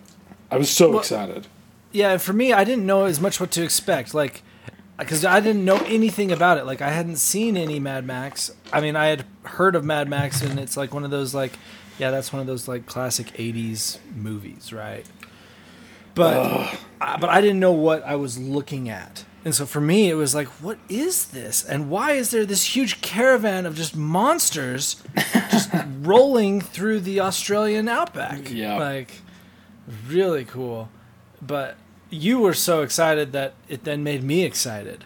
I 0.56 0.58
was 0.58 0.70
so 0.70 0.90
Well- 0.92 1.00
excited. 1.00 1.48
Yeah, 1.94 2.16
for 2.18 2.32
me, 2.32 2.54
I 2.54 2.64
didn't 2.64 2.86
know 2.86 3.04
as 3.04 3.20
much 3.20 3.42
what 3.42 3.52
to 3.52 3.64
expect. 3.64 4.14
Like, 4.14 4.44
because 4.98 5.26
I 5.26 5.42
didn't 5.42 5.66
know 5.66 5.76
anything 5.88 6.32
about 6.32 6.58
it. 6.58 6.66
Like, 6.66 6.82
I 6.82 6.90
hadn't 6.92 7.18
seen 7.18 7.58
any 7.58 7.82
Mad 7.82 8.06
Max. 8.06 8.50
I 8.72 8.80
mean, 8.80 8.96
I 8.96 9.08
had 9.08 9.26
heard 9.44 9.76
of 9.76 9.84
Mad 9.84 10.08
Max, 10.08 10.42
and 10.42 10.58
it's 10.58 10.78
like 10.78 10.94
one 10.94 11.04
of 11.04 11.12
those 11.12 11.34
like, 11.36 11.52
yeah, 12.00 12.10
that's 12.12 12.32
one 12.32 12.40
of 12.40 12.48
those 12.48 12.68
like 12.70 12.86
classic 12.86 13.28
'80s 13.38 13.98
movies, 14.16 14.72
right? 14.72 15.06
But, 16.14 16.38
I, 16.38 16.78
uh, 17.00 17.18
but 17.18 17.30
I 17.30 17.42
didn't 17.42 17.60
know 17.60 17.72
what 17.72 18.04
I 18.04 18.16
was 18.16 18.38
looking 18.38 18.90
at, 18.90 19.26
and 19.44 19.56
so 19.56 19.66
for 19.66 19.82
me, 19.82 20.10
it 20.10 20.14
was 20.14 20.36
like, 20.36 20.48
what 20.62 20.78
is 20.88 21.26
this? 21.26 21.64
And 21.64 21.90
why 21.90 22.12
is 22.12 22.30
there 22.30 22.46
this 22.46 22.76
huge 22.76 23.02
caravan 23.02 23.66
of 23.66 23.76
just 23.76 23.96
monsters 23.96 25.02
just 25.50 25.72
rolling 26.02 26.62
through 26.62 27.00
the 27.00 27.20
Australian 27.22 27.88
outback? 27.88 28.52
Yeah. 28.52 28.78
like 28.78 29.22
really 30.08 30.46
cool. 30.46 30.90
But 31.42 31.78
you 32.12 32.40
were 32.40 32.54
so 32.54 32.84
excited 32.84 33.32
that 33.32 33.54
it 33.68 33.84
then 33.84 34.04
made 34.04 34.24
me 34.24 34.44
excited. 34.44 35.06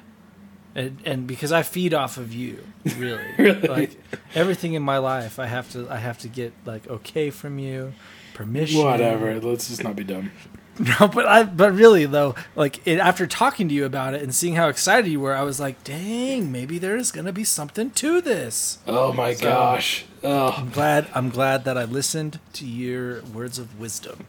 And, 0.73 1.01
and 1.05 1.25
because 1.25 1.53
I 1.53 1.63
feed 1.63 1.93
off 1.93 2.17
of 2.17 2.33
you, 2.33 2.61
really. 2.97 3.23
Really? 3.37 3.67
Like 3.67 4.01
everything 4.33 4.73
in 4.73 4.83
my 4.83 4.97
life 4.97 5.39
I 5.39 5.45
have 5.45 5.71
to 5.71 5.89
I 5.89 5.97
have 5.97 6.17
to 6.19 6.27
get 6.27 6.51
like 6.65 6.85
okay 6.89 7.29
from 7.29 7.57
you, 7.57 7.93
permission. 8.33 8.83
Whatever, 8.83 9.39
let's 9.39 9.69
just 9.69 9.81
not 9.81 9.95
be 9.95 10.03
dumb. 10.03 10.31
No, 10.99 11.07
but 11.07 11.25
I 11.25 11.43
but 11.43 11.73
really 11.73 12.05
though, 12.05 12.35
like 12.53 12.85
it, 12.85 12.99
after 12.99 13.25
talking 13.25 13.69
to 13.69 13.73
you 13.73 13.85
about 13.85 14.13
it 14.13 14.21
and 14.21 14.35
seeing 14.35 14.55
how 14.55 14.67
excited 14.67 15.09
you 15.09 15.21
were, 15.21 15.33
I 15.33 15.43
was 15.43 15.57
like, 15.57 15.83
dang, 15.85 16.51
maybe 16.51 16.79
there 16.79 16.97
is 16.97 17.13
gonna 17.13 17.31
be 17.31 17.45
something 17.45 17.91
to 17.91 18.19
this. 18.19 18.79
Oh 18.85 19.13
my 19.13 19.35
gosh. 19.35 20.05
Oh. 20.21 20.49
I'm 20.57 20.69
glad 20.71 21.07
I'm 21.13 21.29
glad 21.29 21.63
that 21.63 21.77
I 21.77 21.85
listened 21.85 22.39
to 22.53 22.65
your 22.65 23.21
words 23.21 23.57
of 23.57 23.79
wisdom. 23.79 24.27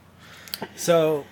So 0.76 1.26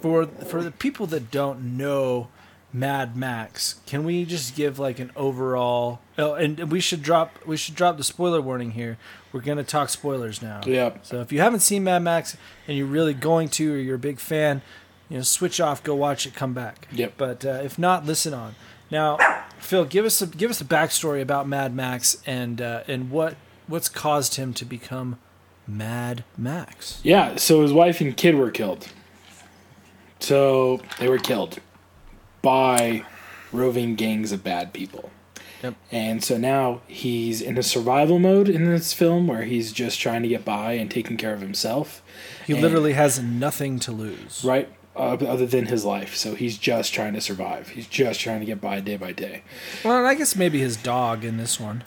for 0.00 0.26
for 0.26 0.62
the 0.62 0.70
people 0.70 1.06
that 1.06 1.32
don't 1.32 1.76
know 1.76 2.28
Mad 2.72 3.16
Max, 3.16 3.80
can 3.86 4.04
we 4.04 4.24
just 4.24 4.54
give 4.54 4.78
like 4.78 5.00
an 5.00 5.10
overall 5.16 6.00
oh, 6.16 6.34
and 6.34 6.70
we 6.70 6.78
should 6.78 7.02
drop 7.02 7.44
we 7.44 7.56
should 7.56 7.74
drop 7.74 7.96
the 7.96 8.04
spoiler 8.04 8.40
warning 8.40 8.72
here. 8.72 8.96
We're 9.32 9.40
gonna 9.40 9.64
talk 9.64 9.88
spoilers 9.88 10.40
now. 10.40 10.60
Yep. 10.64 11.04
So 11.04 11.20
if 11.20 11.32
you 11.32 11.40
haven't 11.40 11.60
seen 11.60 11.82
Mad 11.82 12.02
Max 12.02 12.36
and 12.68 12.76
you're 12.76 12.86
really 12.86 13.14
going 13.14 13.48
to 13.50 13.74
or 13.74 13.78
you're 13.78 13.96
a 13.96 13.98
big 13.98 14.20
fan, 14.20 14.62
you 15.08 15.16
know, 15.16 15.22
switch 15.22 15.60
off, 15.60 15.82
go 15.82 15.96
watch 15.96 16.26
it, 16.26 16.34
come 16.34 16.54
back. 16.54 16.86
Yep. 16.92 17.14
But 17.16 17.44
uh, 17.44 17.60
if 17.64 17.76
not, 17.76 18.06
listen 18.06 18.32
on. 18.32 18.54
Now, 18.88 19.18
Phil, 19.58 19.84
give 19.84 20.04
us 20.04 20.22
a 20.22 20.26
give 20.26 20.50
us 20.50 20.60
a 20.60 20.64
backstory 20.64 21.20
about 21.20 21.48
Mad 21.48 21.74
Max 21.74 22.22
and 22.24 22.60
uh, 22.60 22.84
and 22.86 23.10
what 23.10 23.36
what's 23.66 23.88
caused 23.88 24.36
him 24.36 24.54
to 24.54 24.64
become 24.64 25.18
Mad 25.66 26.22
Max. 26.38 27.00
Yeah, 27.02 27.34
so 27.34 27.62
his 27.62 27.72
wife 27.72 28.00
and 28.00 28.16
kid 28.16 28.36
were 28.36 28.52
killed. 28.52 28.86
So 30.20 30.80
they 31.00 31.08
were 31.08 31.18
killed 31.18 31.58
by 32.42 33.04
roving 33.52 33.94
gangs 33.96 34.32
of 34.32 34.42
bad 34.44 34.72
people. 34.72 35.10
Yep. 35.62 35.74
And 35.92 36.24
so 36.24 36.38
now 36.38 36.80
he's 36.86 37.42
in 37.42 37.58
a 37.58 37.62
survival 37.62 38.18
mode 38.18 38.48
in 38.48 38.64
this 38.64 38.92
film 38.94 39.26
where 39.26 39.42
he's 39.42 39.72
just 39.72 40.00
trying 40.00 40.22
to 40.22 40.28
get 40.28 40.42
by 40.44 40.72
and 40.72 40.90
taking 40.90 41.16
care 41.18 41.34
of 41.34 41.40
himself. 41.42 42.02
He 42.46 42.54
And- 42.54 42.62
literally 42.62 42.94
has 42.94 43.20
nothing 43.20 43.78
to 43.80 43.92
lose. 43.92 44.42
right 44.44 44.68
uh, 44.96 45.12
other 45.26 45.46
than 45.46 45.66
his 45.66 45.84
life. 45.84 46.14
So 46.16 46.34
he's 46.34 46.58
just 46.58 46.92
trying 46.92 47.12
to 47.14 47.20
survive. 47.20 47.68
He's 47.70 47.86
just 47.86 48.20
trying 48.20 48.40
to 48.40 48.46
get 48.46 48.60
by 48.60 48.80
day 48.80 48.96
by 48.96 49.12
day. 49.12 49.42
Well, 49.84 49.98
and 49.98 50.06
I 50.06 50.14
guess 50.14 50.34
maybe 50.34 50.58
his 50.58 50.76
dog 50.76 51.24
in 51.24 51.36
this 51.36 51.60
one. 51.60 51.84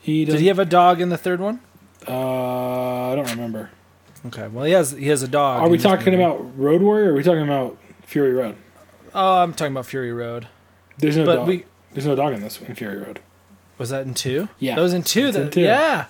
He 0.00 0.24
Did 0.24 0.40
he 0.40 0.48
have 0.48 0.58
a 0.58 0.64
dog 0.66 1.00
in 1.00 1.08
the 1.08 1.16
third 1.16 1.40
one? 1.40 1.60
uh 2.06 3.10
I 3.10 3.14
don't 3.14 3.30
remember. 3.30 3.70
Okay. 4.26 4.48
Well, 4.48 4.64
he 4.64 4.72
has 4.72 4.90
he 4.92 5.08
has 5.08 5.22
a 5.22 5.28
dog. 5.28 5.62
Are 5.62 5.68
we 5.68 5.78
talking 5.78 6.12
movie. 6.12 6.22
about 6.22 6.58
Road 6.58 6.82
Warrior 6.82 7.06
or 7.08 7.12
are 7.12 7.14
we 7.14 7.22
talking 7.22 7.42
about 7.42 7.78
Fury 8.02 8.32
Road? 8.32 8.56
Oh, 9.14 9.38
I'm 9.42 9.52
talking 9.54 9.72
about 9.72 9.86
Fury 9.86 10.12
Road. 10.12 10.48
There's 10.98 11.16
no 11.16 11.24
But 11.26 11.36
dog. 11.36 11.48
we 11.48 11.64
There's 11.92 12.06
no 12.06 12.14
dog 12.16 12.32
in 12.34 12.40
this 12.40 12.60
in 12.60 12.74
Fury 12.74 12.98
Road. 12.98 13.20
was 13.78 13.90
that 13.90 14.06
in 14.06 14.14
two? 14.14 14.48
Yeah. 14.58 14.74
that 14.76 14.80
was 14.82 14.92
in 14.94 15.02
two. 15.02 15.26
It's 15.28 15.36
in 15.36 15.50
two. 15.50 15.60
Yeah. 15.62 16.06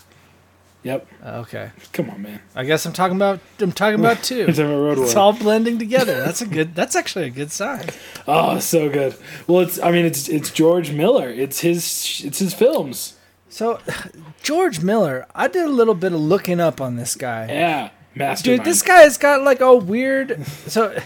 Yep. 0.83 1.07
Okay. 1.25 1.71
Come 1.95 2.11
on, 2.11 2.21
man. 2.21 2.41
I 2.55 2.65
guess 2.65 2.85
I'm 2.85 2.93
talking 2.93 3.17
about 3.17 3.41
I'm 3.59 3.73
talking 3.73 3.99
about 4.01 4.23
two. 4.23 4.45
It's 4.49 4.59
a 4.59 4.67
Road 4.67 4.99
It's 4.99 5.15
Warrior. 5.15 5.19
all 5.19 5.33
blending 5.33 5.79
together. 5.79 6.21
That's 6.21 6.43
a 6.43 6.47
good. 6.47 6.75
That's 6.75 6.95
actually 6.95 7.25
a 7.27 7.31
good 7.31 7.51
sign. 7.51 7.87
Oh, 8.29 8.59
so 8.59 8.91
good. 8.91 9.17
Well, 9.47 9.61
it's 9.61 9.79
I 9.81 9.91
mean 9.91 10.05
it's 10.05 10.29
it's 10.29 10.51
George 10.51 10.93
Miller. 10.93 11.29
It's 11.31 11.61
his 11.61 12.23
it's 12.25 12.39
his 12.39 12.53
films. 12.53 13.17
So, 13.49 13.79
George 14.43 14.81
Miller, 14.83 15.27
I 15.35 15.49
did 15.49 15.65
a 15.65 15.69
little 15.71 15.95
bit 15.95 16.13
of 16.13 16.21
looking 16.21 16.61
up 16.61 16.81
on 16.81 16.97
this 16.97 17.15
guy. 17.15 17.47
Yeah. 17.47 17.91
Mastermind. 18.17 18.61
Dude, 18.61 18.67
this 18.67 18.83
guy's 18.83 19.17
got 19.17 19.43
like 19.43 19.61
a 19.61 19.75
weird. 19.75 20.45
So, 20.67 20.97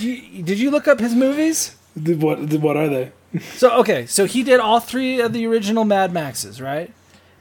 you, 0.00 0.42
did 0.42 0.58
you 0.58 0.70
look 0.70 0.88
up 0.88 1.00
his 1.00 1.14
movies? 1.14 1.76
What 1.94 2.52
what 2.54 2.76
are 2.76 2.88
they? 2.88 3.12
So, 3.56 3.70
okay, 3.80 4.06
so 4.06 4.26
he 4.26 4.42
did 4.42 4.60
all 4.60 4.80
three 4.80 5.20
of 5.20 5.32
the 5.32 5.46
original 5.46 5.84
Mad 5.84 6.12
Maxes, 6.12 6.60
right? 6.60 6.92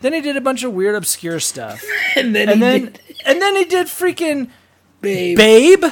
Then 0.02 0.14
he 0.14 0.22
did 0.22 0.36
a 0.36 0.42
bunch 0.42 0.64
of 0.64 0.74
weird, 0.74 0.96
obscure 0.96 1.40
stuff, 1.40 1.82
And 2.16 2.36
then 2.36 2.50
and 2.50 2.62
then 2.62 2.96
and 3.26 3.42
then 3.42 3.56
he 3.56 3.66
did 3.66 3.88
freaking 3.88 4.50
Babe, 5.02 5.38
Babe, 5.38 5.84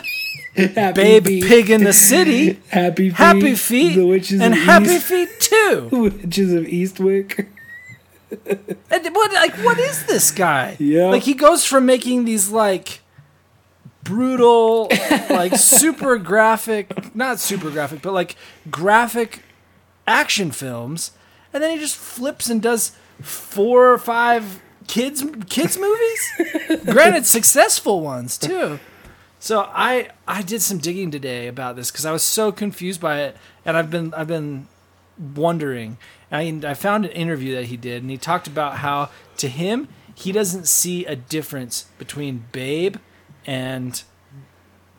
Happy 0.55 0.93
Babe, 0.93 1.25
Feet, 1.25 1.45
Pig 1.45 1.69
in 1.69 1.83
the 1.83 1.93
City, 1.93 2.59
Happy 2.69 3.09
Feet, 3.09 3.17
Happy 3.17 3.55
Feet, 3.55 3.95
The 3.95 4.07
Witches 4.07 4.41
and 4.41 4.53
Happy 4.53 4.91
East, 4.91 5.05
Feet 5.05 5.29
Two. 5.39 5.89
Witches 6.21 6.53
of 6.53 6.65
Eastwick. 6.65 7.47
And 8.89 9.15
what 9.15 9.33
like 9.33 9.53
what 9.63 9.77
is 9.77 10.05
this 10.05 10.31
guy? 10.31 10.77
Yeah. 10.79 11.07
Like 11.07 11.23
he 11.23 11.33
goes 11.33 11.65
from 11.65 11.85
making 11.85 12.25
these 12.25 12.49
like 12.49 13.00
brutal, 14.03 14.89
like 15.29 15.55
super 15.55 16.17
graphic, 16.17 17.15
not 17.15 17.39
super 17.39 17.69
graphic, 17.69 18.01
but 18.01 18.13
like 18.13 18.35
graphic 18.69 19.43
action 20.07 20.51
films, 20.51 21.11
and 21.53 21.61
then 21.61 21.71
he 21.71 21.77
just 21.77 21.95
flips 21.95 22.49
and 22.49 22.61
does 22.61 22.95
four 23.21 23.91
or 23.91 23.97
five 23.97 24.61
kids 24.87 25.23
kids 25.49 25.77
movies. 25.77 26.83
Granted, 26.85 27.25
successful 27.25 28.01
ones 28.01 28.37
too. 28.37 28.79
So 29.39 29.69
I 29.73 30.09
I 30.27 30.41
did 30.41 30.61
some 30.61 30.77
digging 30.77 31.11
today 31.11 31.47
about 31.47 31.75
this 31.75 31.91
because 31.91 32.05
I 32.05 32.11
was 32.11 32.23
so 32.23 32.51
confused 32.51 33.01
by 33.01 33.21
it, 33.21 33.37
and 33.65 33.75
I've 33.77 33.89
been 33.89 34.13
I've 34.13 34.27
been 34.27 34.67
wondering. 35.35 35.97
I 36.31 36.61
I 36.63 36.73
found 36.73 37.05
an 37.05 37.11
interview 37.11 37.55
that 37.55 37.65
he 37.65 37.77
did, 37.77 38.03
and 38.03 38.11
he 38.11 38.17
talked 38.17 38.47
about 38.47 38.77
how 38.77 39.09
to 39.37 39.47
him 39.47 39.87
he 40.21 40.31
doesn't 40.31 40.67
see 40.67 41.05
a 41.05 41.15
difference 41.15 41.85
between 41.97 42.45
Babe 42.51 42.97
and 43.45 44.03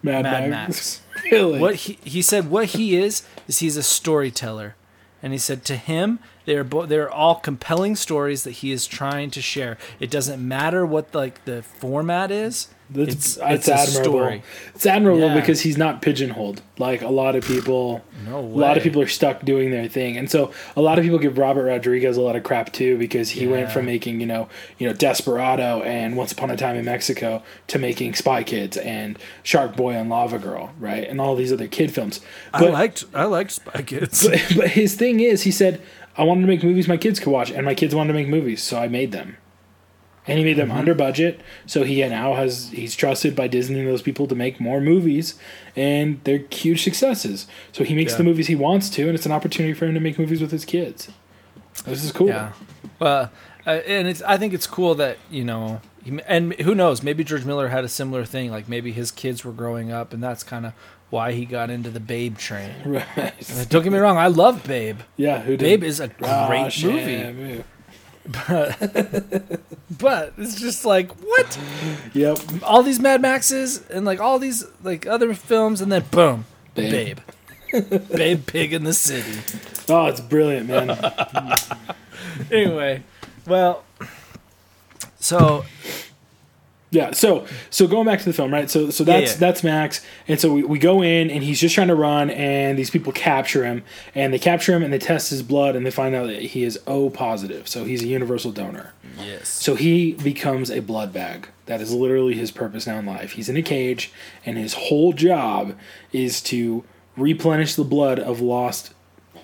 Mad, 0.03 0.25
Mad 0.25 0.51
Max. 0.51 1.03
Max. 1.15 1.25
really? 1.33 1.59
what 1.59 1.75
he 1.77 1.99
he 2.03 2.23
said 2.23 2.51
what 2.51 2.67
he 2.67 2.97
is 2.97 3.23
is 3.47 3.61
he's 3.61 3.77
a 3.77 3.83
storyteller, 3.83 4.75
and 5.23 5.33
he 5.33 5.39
said 5.39 5.65
to 5.67 5.77
him 5.77 6.19
they're 6.45 6.65
bo- 6.65 6.87
they're 6.87 7.11
all 7.11 7.37
compelling 7.37 7.95
stories 7.97 8.45
that 8.45 8.53
he 8.53 8.73
is 8.73 8.87
trying 8.87 9.31
to 9.31 9.43
share. 9.43 9.79
It 10.01 10.11
doesn't 10.11 10.47
matter 10.47 10.85
what 10.85 11.15
like 11.15 11.45
the 11.45 11.63
format 11.63 12.31
is. 12.31 12.69
That's, 12.93 13.15
it's 13.15 13.37
it's, 13.37 13.39
it's 13.39 13.69
admirable. 13.69 14.19
story. 14.19 14.43
It's 14.75 14.87
admirable 14.87 15.29
Yeah. 15.29 15.35
because 15.41 15.61
he's 15.61 15.77
not 15.77 16.03
pigeonholed 16.03 16.63
like 16.79 17.03
a 17.03 17.09
lot 17.09 17.37
of 17.37 17.45
people. 17.45 18.05
No 18.27 18.41
way. 18.41 18.55
A 18.55 18.67
lot 18.67 18.77
of 18.77 18.83
people 18.83 19.03
are 19.03 19.09
stuck 19.09 19.45
doing 19.45 19.71
their 19.71 19.89
thing, 19.89 20.17
and 20.17 20.31
so 20.31 20.53
a 20.77 20.81
lot 20.81 20.99
of 20.99 21.05
people 21.05 21.19
give 21.19 21.39
Robert 21.39 21.65
Rodriguez 21.65 22.17
a 22.17 22.21
lot 22.23 22.37
of 22.37 22.43
crap 22.43 22.73
too 22.73 22.97
because 22.99 23.31
he 23.31 23.47
went 23.47 23.71
from 23.73 23.87
making 23.87 24.21
you 24.21 24.27
know 24.27 24.49
you 24.79 24.87
know 24.87 24.95
Desperado 24.95 25.83
and 25.83 26.17
Once 26.17 26.33
Upon 26.33 26.51
a 26.51 26.57
Time 26.57 26.77
in 26.77 26.85
Mexico 26.85 27.43
to 27.69 27.79
making 27.79 28.15
Spy 28.15 28.43
Kids 28.45 28.77
and 28.77 29.19
Shark 29.43 29.77
Boy 29.77 29.93
and 29.95 30.09
Lava 30.11 30.39
Girl, 30.39 30.73
right, 30.79 31.09
and 31.09 31.21
all 31.21 31.35
these 31.37 31.53
other 31.53 31.69
kid 31.69 31.93
films. 31.93 32.21
I 32.55 32.65
liked 32.67 33.05
I 33.15 33.25
liked 33.25 33.53
Spy 33.53 33.83
Kids. 33.83 34.27
but, 34.29 34.41
but 34.57 34.69
his 34.69 34.95
thing 34.95 35.21
is, 35.21 35.43
he 35.43 35.51
said, 35.51 35.81
I 36.17 36.25
wanted 36.25 36.43
to 36.43 36.47
make 36.47 36.63
movies 36.63 36.89
my 36.89 36.97
kids 36.97 37.19
could 37.21 37.31
watch, 37.31 37.51
and 37.51 37.65
my 37.65 37.75
kids 37.75 37.95
wanted 37.95 38.09
to 38.09 38.15
make 38.19 38.29
movies, 38.29 38.63
so 38.63 38.79
I 38.79 38.89
made 38.89 39.13
them. 39.13 39.37
And 40.25 40.39
he 40.39 40.45
made 40.45 40.57
them 40.57 40.71
under 40.71 40.95
budget, 40.95 41.41
so 41.67 41.83
he 41.83 42.01
now 42.07 42.35
has 42.35 42.69
he's 42.71 42.95
trusted 42.95 43.35
by 43.35 43.49
Disney 43.49 43.81
and 43.81 43.89
those 43.89 44.03
people 44.03 44.29
to 44.29 44.37
make 44.37 44.61
more 44.61 44.81
movies, 44.81 45.35
and 45.75 46.21
they're 46.23 46.45
huge 46.49 46.85
successes. 46.85 47.49
So 47.73 47.83
he 47.83 47.95
makes 47.97 48.13
Yeah. 48.13 48.19
the 48.19 48.25
movies 48.25 48.47
he 48.47 48.55
wants 48.55 48.89
to, 48.91 49.03
and 49.07 49.17
it's 49.17 49.27
an 49.27 49.33
opportunity 49.33 49.75
for 49.75 49.85
him 49.87 49.95
to 49.95 50.01
make 50.01 50.21
movies 50.21 50.41
with 50.41 50.53
his 50.53 50.65
kids. 50.65 51.09
This 51.85 52.05
is 52.05 52.13
cool. 52.13 52.29
Yeah. 52.29 52.53
Well, 53.01 53.33
uh, 53.67 53.71
and 53.71 54.07
it's 54.07 54.23
I 54.23 54.37
think 54.39 54.55
it's 54.55 54.67
cool 54.69 54.95
that 54.95 55.19
you 55.29 55.43
know, 55.45 55.81
he, 56.05 56.21
and 56.29 56.55
who 56.55 56.75
knows, 56.77 57.03
maybe 57.03 57.25
George 57.25 57.45
Miller 57.45 57.69
had 57.69 57.83
a 57.83 57.89
similar 57.89 58.25
thing. 58.25 58.51
Like 58.53 58.69
maybe 58.69 58.93
his 58.93 59.11
kids 59.11 59.45
were 59.45 59.51
growing 59.53 59.91
up, 59.91 60.13
and 60.13 60.23
that's 60.23 60.45
kind 60.45 60.67
of 60.67 60.73
why 61.11 61.33
he 61.33 61.45
got 61.45 61.69
into 61.69 61.91
the 61.91 61.99
Babe 62.01 62.39
train. 62.39 62.71
Right. 62.87 63.67
Don't 63.69 63.83
get 63.83 63.93
me 63.93 63.99
wrong, 63.99 64.19
I 64.19 64.29
love 64.29 64.63
Babe. 64.69 65.01
yeah. 65.17 65.41
Who 65.43 65.57
did? 65.57 65.81
Babe 65.81 65.83
is 65.83 65.99
a 65.99 66.07
great 66.09 66.31
Ah, 66.31 66.49
movie, 66.49 66.71
Shamu. 66.71 67.65
But 68.27 69.61
but 69.99 70.33
it's 70.39 70.55
just 70.61 70.85
like 70.85 71.11
what 71.23 71.59
Yep. 72.13 72.39
all 72.63 72.83
these 72.83 73.01
Mad 73.01 73.21
Maxes 73.23 73.83
and 73.91 74.05
like 74.05 74.21
all 74.21 74.39
these 74.39 74.65
like 74.83 75.07
other 75.07 75.35
films, 75.35 75.81
and 75.81 75.91
then 75.91 76.05
boom, 76.11 76.45
Babe. 76.75 77.19
Babe, 77.73 78.09
Babe, 78.15 78.47
Pig 78.47 78.73
in 78.73 78.85
the 78.85 78.93
City. 78.95 79.39
Oh, 79.89 80.07
it's 80.07 80.21
brilliant, 80.21 80.69
man. 80.69 80.97
Anyway, 82.51 83.03
well, 83.47 83.85
so 85.19 85.65
Yeah, 86.93 87.13
so 87.13 87.47
so 87.71 87.87
going 87.89 88.07
back 88.07 88.19
to 88.19 88.25
the 88.27 88.35
film, 88.35 88.53
right? 88.53 88.69
So 88.71 88.91
so 88.91 89.03
Yeah, 89.03 89.19
that's 89.21 89.33
yeah. 89.33 89.39
that's 89.39 89.65
Max, 89.65 90.03
and 90.29 90.39
so 90.39 90.53
we, 90.53 90.63
we 90.63 90.79
go 90.79 91.03
in, 91.03 91.31
and 91.31 91.43
he's 91.43 91.59
just 91.59 91.75
trying 91.75 91.89
to 91.89 91.95
run, 91.95 92.29
and 92.31 92.79
these 92.79 92.91
people 92.91 93.13
capture 93.15 93.65
him, 93.65 93.83
and 94.15 94.33
they 94.33 94.39
capture 94.39 94.75
him, 94.75 94.83
and 94.83 94.93
they 94.93 94.99
test 94.99 95.31
his 95.31 95.43
blood, 95.43 95.75
and 95.75 95.87
they 95.87 95.91
find 95.91 96.15
out 96.15 96.27
that 96.27 96.43
he 96.43 96.65
is 96.65 96.79
O 96.87 97.09
positive, 97.09 97.67
so 97.67 97.85
he's 97.85 98.03
a 98.03 98.07
universal 98.07 98.53
donor. 98.53 98.93
yes, 99.19 99.49
So 99.49 99.75
he 99.75 100.13
becomes 100.13 100.71
a 100.71 100.81
blood 100.81 101.13
bag. 101.15 101.49
That 101.65 101.81
is 101.81 101.93
literally 101.95 102.35
his 102.35 102.51
purpose 102.51 102.87
now 102.87 102.99
in 102.99 103.07
life. 103.07 103.33
He's 103.33 103.49
in 103.49 103.57
a 103.57 103.63
cage, 103.63 104.13
and 104.45 104.59
his 104.59 104.75
whole 104.75 105.15
job 105.15 105.75
is 106.13 106.43
to 106.43 106.85
replenish 107.17 107.75
the 107.75 107.85
blood 107.85 108.19
of 108.19 108.41
lost 108.43 108.93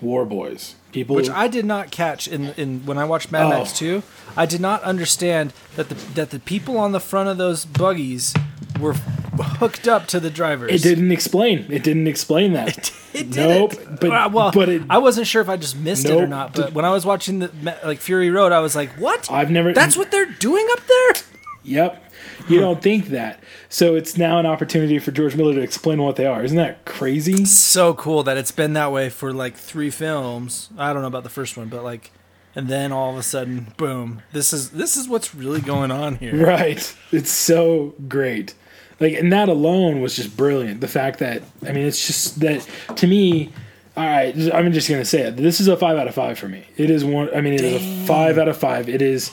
war 0.01 0.25
boys. 0.25 0.75
People, 0.91 1.15
which 1.15 1.29
I 1.29 1.47
did 1.47 1.65
not 1.65 1.91
catch 1.91 2.27
in 2.27 2.49
in 2.57 2.85
when 2.85 2.97
I 2.97 3.05
watched 3.05 3.31
Mad 3.31 3.49
Max 3.49 3.71
Oh. 3.73 3.75
2. 3.75 4.03
I 4.35 4.45
did 4.47 4.59
not 4.59 4.81
understand 4.83 5.53
that 5.75 5.89
the 5.89 5.95
that 6.15 6.29
the 6.31 6.39
people 6.39 6.77
on 6.77 6.91
the 6.93 6.99
front 6.99 7.29
of 7.29 7.37
those 7.37 7.63
buggies 7.65 8.33
were 8.79 8.93
hooked 8.93 9.87
up 9.87 10.07
to 10.07 10.19
the 10.19 10.29
drivers. 10.29 10.71
it 10.73 10.81
didn't 10.87 11.11
explain. 11.11 11.65
It 11.69 11.83
didn't 11.83 12.07
explain 12.07 12.53
that. 12.53 12.91
It 13.11 13.35
Nope, 13.35 13.71
didn't. 13.71 13.99
but- 14.01 14.11
Uh, 14.11 14.29
well, 14.31 14.51
but 14.51 14.69
it- 14.69 14.83
I 14.87 14.99
wasn't 14.99 15.25
sure 15.25 15.41
if 15.41 15.49
I 15.49 15.57
just 15.57 15.75
missed 15.75 16.05
it 16.05 16.11
or 16.11 16.27
not. 16.27 16.53
But 16.53 16.73
when 16.73 16.85
I 16.85 16.91
was 16.91 17.07
watching 17.07 17.39
the 17.39 17.49
like 17.83 17.99
Fury 18.01 18.29
Road, 18.29 18.51
I 18.51 18.59
was 18.59 18.75
like, 18.75 18.91
"What? 18.99 19.31
I've 19.31 19.49
never. 19.49 19.73
That's 19.73 19.97
what 19.97 20.11
they're 20.11 20.27
doing 20.27 20.67
up 20.73 20.79
there." 20.85 21.23
Yep. 21.63 22.03
You 22.47 22.59
don't 22.59 22.81
think 22.81 23.07
that. 23.07 23.41
So 23.69 23.95
it's 23.95 24.17
now 24.17 24.39
an 24.39 24.45
opportunity 24.45 24.97
for 24.99 25.11
George 25.11 25.35
Miller 25.35 25.53
to 25.53 25.61
explain 25.61 26.01
what 26.01 26.15
they 26.15 26.25
are. 26.25 26.43
Isn't 26.43 26.57
that 26.57 26.85
crazy? 26.85 27.45
So 27.45 27.93
cool 27.93 28.23
that 28.23 28.37
it's 28.37 28.51
been 28.51 28.73
that 28.73 28.91
way 28.91 29.09
for 29.09 29.33
like 29.33 29.55
three 29.55 29.89
films. 29.89 30.69
I 30.77 30.93
don't 30.93 31.01
know 31.01 31.07
about 31.07 31.23
the 31.23 31.29
first 31.29 31.57
one, 31.57 31.67
but 31.67 31.83
like, 31.83 32.11
and 32.55 32.67
then 32.67 32.91
all 32.91 33.11
of 33.11 33.17
a 33.17 33.23
sudden, 33.23 33.73
boom! 33.77 34.23
This 34.31 34.53
is 34.53 34.71
this 34.71 34.97
is 34.97 35.07
what's 35.07 35.35
really 35.35 35.61
going 35.61 35.91
on 35.91 36.15
here. 36.15 36.45
Right. 36.45 36.95
It's 37.11 37.31
so 37.31 37.93
great. 38.07 38.55
Like, 38.99 39.13
and 39.13 39.31
that 39.31 39.49
alone 39.49 40.01
was 40.01 40.15
just 40.15 40.35
brilliant. 40.35 40.81
The 40.81 40.87
fact 40.87 41.19
that, 41.19 41.43
I 41.65 41.71
mean, 41.71 41.85
it's 41.85 42.05
just 42.05 42.39
that 42.41 42.67
to 42.97 43.07
me, 43.07 43.53
all 43.95 44.05
right, 44.05 44.35
I'm 44.53 44.73
just 44.73 44.89
going 44.89 45.01
to 45.01 45.05
say 45.05 45.21
it. 45.21 45.37
This 45.37 45.61
is 45.61 45.67
a 45.67 45.77
five 45.77 45.97
out 45.97 46.07
of 46.07 46.15
five 46.15 46.37
for 46.37 46.49
me. 46.49 46.65
It 46.75 46.89
is 46.89 47.05
one, 47.05 47.33
I 47.33 47.41
mean, 47.41 47.53
it 47.53 47.61
is 47.61 47.75
a 47.75 48.05
five 48.05 48.37
out 48.37 48.49
of 48.49 48.57
five. 48.57 48.89
It 48.89 49.01
is 49.01 49.31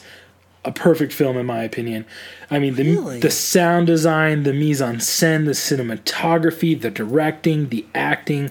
a 0.67 0.73
perfect 0.73 1.13
film, 1.13 1.37
in 1.37 1.47
my 1.47 1.63
opinion. 1.63 2.05
I 2.51 2.59
mean, 2.59 2.75
the, 2.75 2.83
Really? 2.97 3.21
the 3.21 3.31
sound 3.31 3.87
design, 3.87 4.43
the 4.43 4.53
mise 4.53 4.83
en 4.83 4.97
scène, 4.97 5.45
the 5.47 5.53
cinematography, 5.53 6.79
the 6.81 6.91
directing, 6.91 7.69
the 7.69 7.87
acting, 7.95 8.51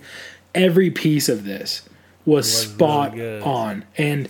every 0.53 0.89
piece 0.89 1.29
of 1.29 1.43
this 1.43 1.87
was, 2.25 2.51
spot 2.51 3.13
good. 3.15 3.43
on. 3.43 3.83
And, 3.97 4.29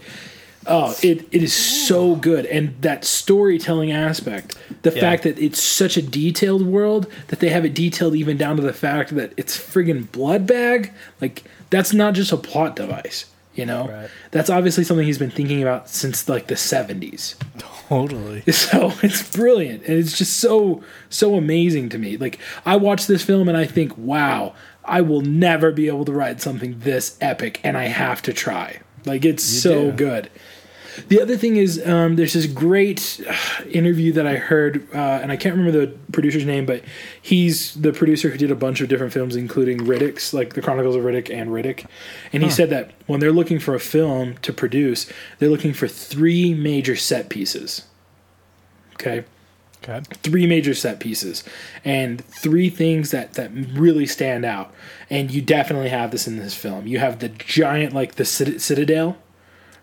Oh, 0.67 0.95
it, 1.03 1.27
it 1.31 1.43
is 1.43 1.53
so 1.53 2.15
good. 2.15 2.47
And 2.47 2.73
that 2.81 3.05
storytelling 3.05 3.91
aspect, 3.91 4.57
the 4.81 4.91
Yeah. 4.91 4.99
fact 4.99 5.21
that 5.21 5.37
it's 5.37 5.61
such 5.61 5.95
a 5.95 6.01
detailed 6.01 6.65
world 6.65 7.05
that 7.27 7.39
they 7.39 7.49
have 7.49 7.65
it 7.65 7.75
detailed 7.75 8.15
even 8.15 8.35
down 8.35 8.55
to 8.55 8.63
the 8.63 8.73
fact 8.73 9.15
that 9.15 9.31
it's 9.37 9.55
friggin' 9.55 10.11
blood 10.11 10.47
bag, 10.47 10.91
like 11.21 11.43
that's 11.69 11.93
not 11.93 12.15
just 12.15 12.31
a 12.31 12.37
plot 12.37 12.75
device, 12.75 13.25
you 13.55 13.65
know? 13.65 13.87
Right. 13.87 14.09
That's 14.31 14.49
obviously 14.49 14.83
something 14.83 15.05
he's 15.05 15.17
been 15.17 15.31
thinking 15.31 15.61
about 15.61 15.89
since 15.89 16.27
like 16.29 16.47
the 16.47 16.55
70s. 16.55 17.35
Totally. 17.57 18.43
So 18.51 18.93
it's 19.03 19.35
brilliant 19.35 19.83
and 19.83 19.97
it's 19.97 20.17
just 20.17 20.37
so 20.37 20.83
so 21.09 21.35
amazing 21.35 21.89
to 21.89 21.97
me. 21.97 22.17
Like 22.17 22.39
I 22.65 22.77
watch 22.77 23.05
this 23.05 23.23
film 23.23 23.47
and 23.47 23.57
I 23.57 23.65
think, 23.65 23.95
"Wow, 23.97 24.55
I 24.83 25.01
will 25.01 25.21
never 25.21 25.71
be 25.71 25.87
able 25.87 26.05
to 26.05 26.11
write 26.11 26.41
something 26.41 26.79
this 26.79 27.17
epic 27.21 27.59
and 27.63 27.77
I 27.77 27.85
have 27.85 28.21
to 28.23 28.33
try." 28.33 28.79
Like 29.05 29.23
it's 29.23 29.43
so 29.43 29.91
do. 29.91 29.97
good. 29.97 30.29
The 31.07 31.21
other 31.21 31.37
thing 31.37 31.55
is, 31.57 31.85
um, 31.85 32.15
there's 32.15 32.33
this 32.33 32.45
great 32.45 33.21
uh, 33.29 33.63
interview 33.69 34.11
that 34.13 34.25
I 34.25 34.35
heard, 34.35 34.87
uh, 34.93 34.97
and 34.97 35.31
I 35.31 35.37
can't 35.37 35.55
remember 35.55 35.85
the 35.85 35.93
producer's 36.11 36.45
name, 36.45 36.65
but 36.65 36.83
he's 37.21 37.73
the 37.75 37.91
producer 37.93 38.29
who 38.29 38.37
did 38.37 38.51
a 38.51 38.55
bunch 38.55 38.81
of 38.81 38.89
different 38.89 39.13
films, 39.13 39.35
including 39.35 39.79
Riddick's, 39.79 40.33
like 40.33 40.53
The 40.53 40.61
Chronicles 40.61 40.95
of 40.95 41.03
Riddick 41.03 41.29
and 41.33 41.49
Riddick. 41.49 41.85
And 42.33 42.43
he 42.43 42.49
said 42.49 42.69
that 42.69 42.91
when 43.07 43.19
they're 43.19 43.31
looking 43.31 43.59
for 43.59 43.75
a 43.75 43.79
film 43.79 44.35
to 44.41 44.53
produce, 44.53 45.11
they're 45.39 45.49
looking 45.49 45.73
for 45.73 45.87
three 45.87 46.53
major 46.53 46.95
set 46.95 47.29
pieces. 47.29 47.83
Okay 48.93 49.25
Okay. 49.87 50.01
three 50.23 50.47
major 50.47 50.73
set 50.73 50.99
pieces 50.99 51.43
and 51.83 52.25
three 52.25 52.71
things 52.71 53.11
that 53.11 53.33
that 53.33 53.51
really 53.53 54.07
stand 54.07 54.43
out 54.43 54.73
and 55.11 55.29
you 55.29 55.43
definitely 55.43 55.89
have 55.89 56.09
this 56.09 56.27
in 56.27 56.37
this 56.37 56.55
film 56.55 56.87
you 56.87 56.97
have 56.97 57.19
the 57.19 57.29
giant 57.29 57.93
like 57.93 58.15
the 58.15 58.25
cit- 58.25 58.61
citadel 58.61 59.15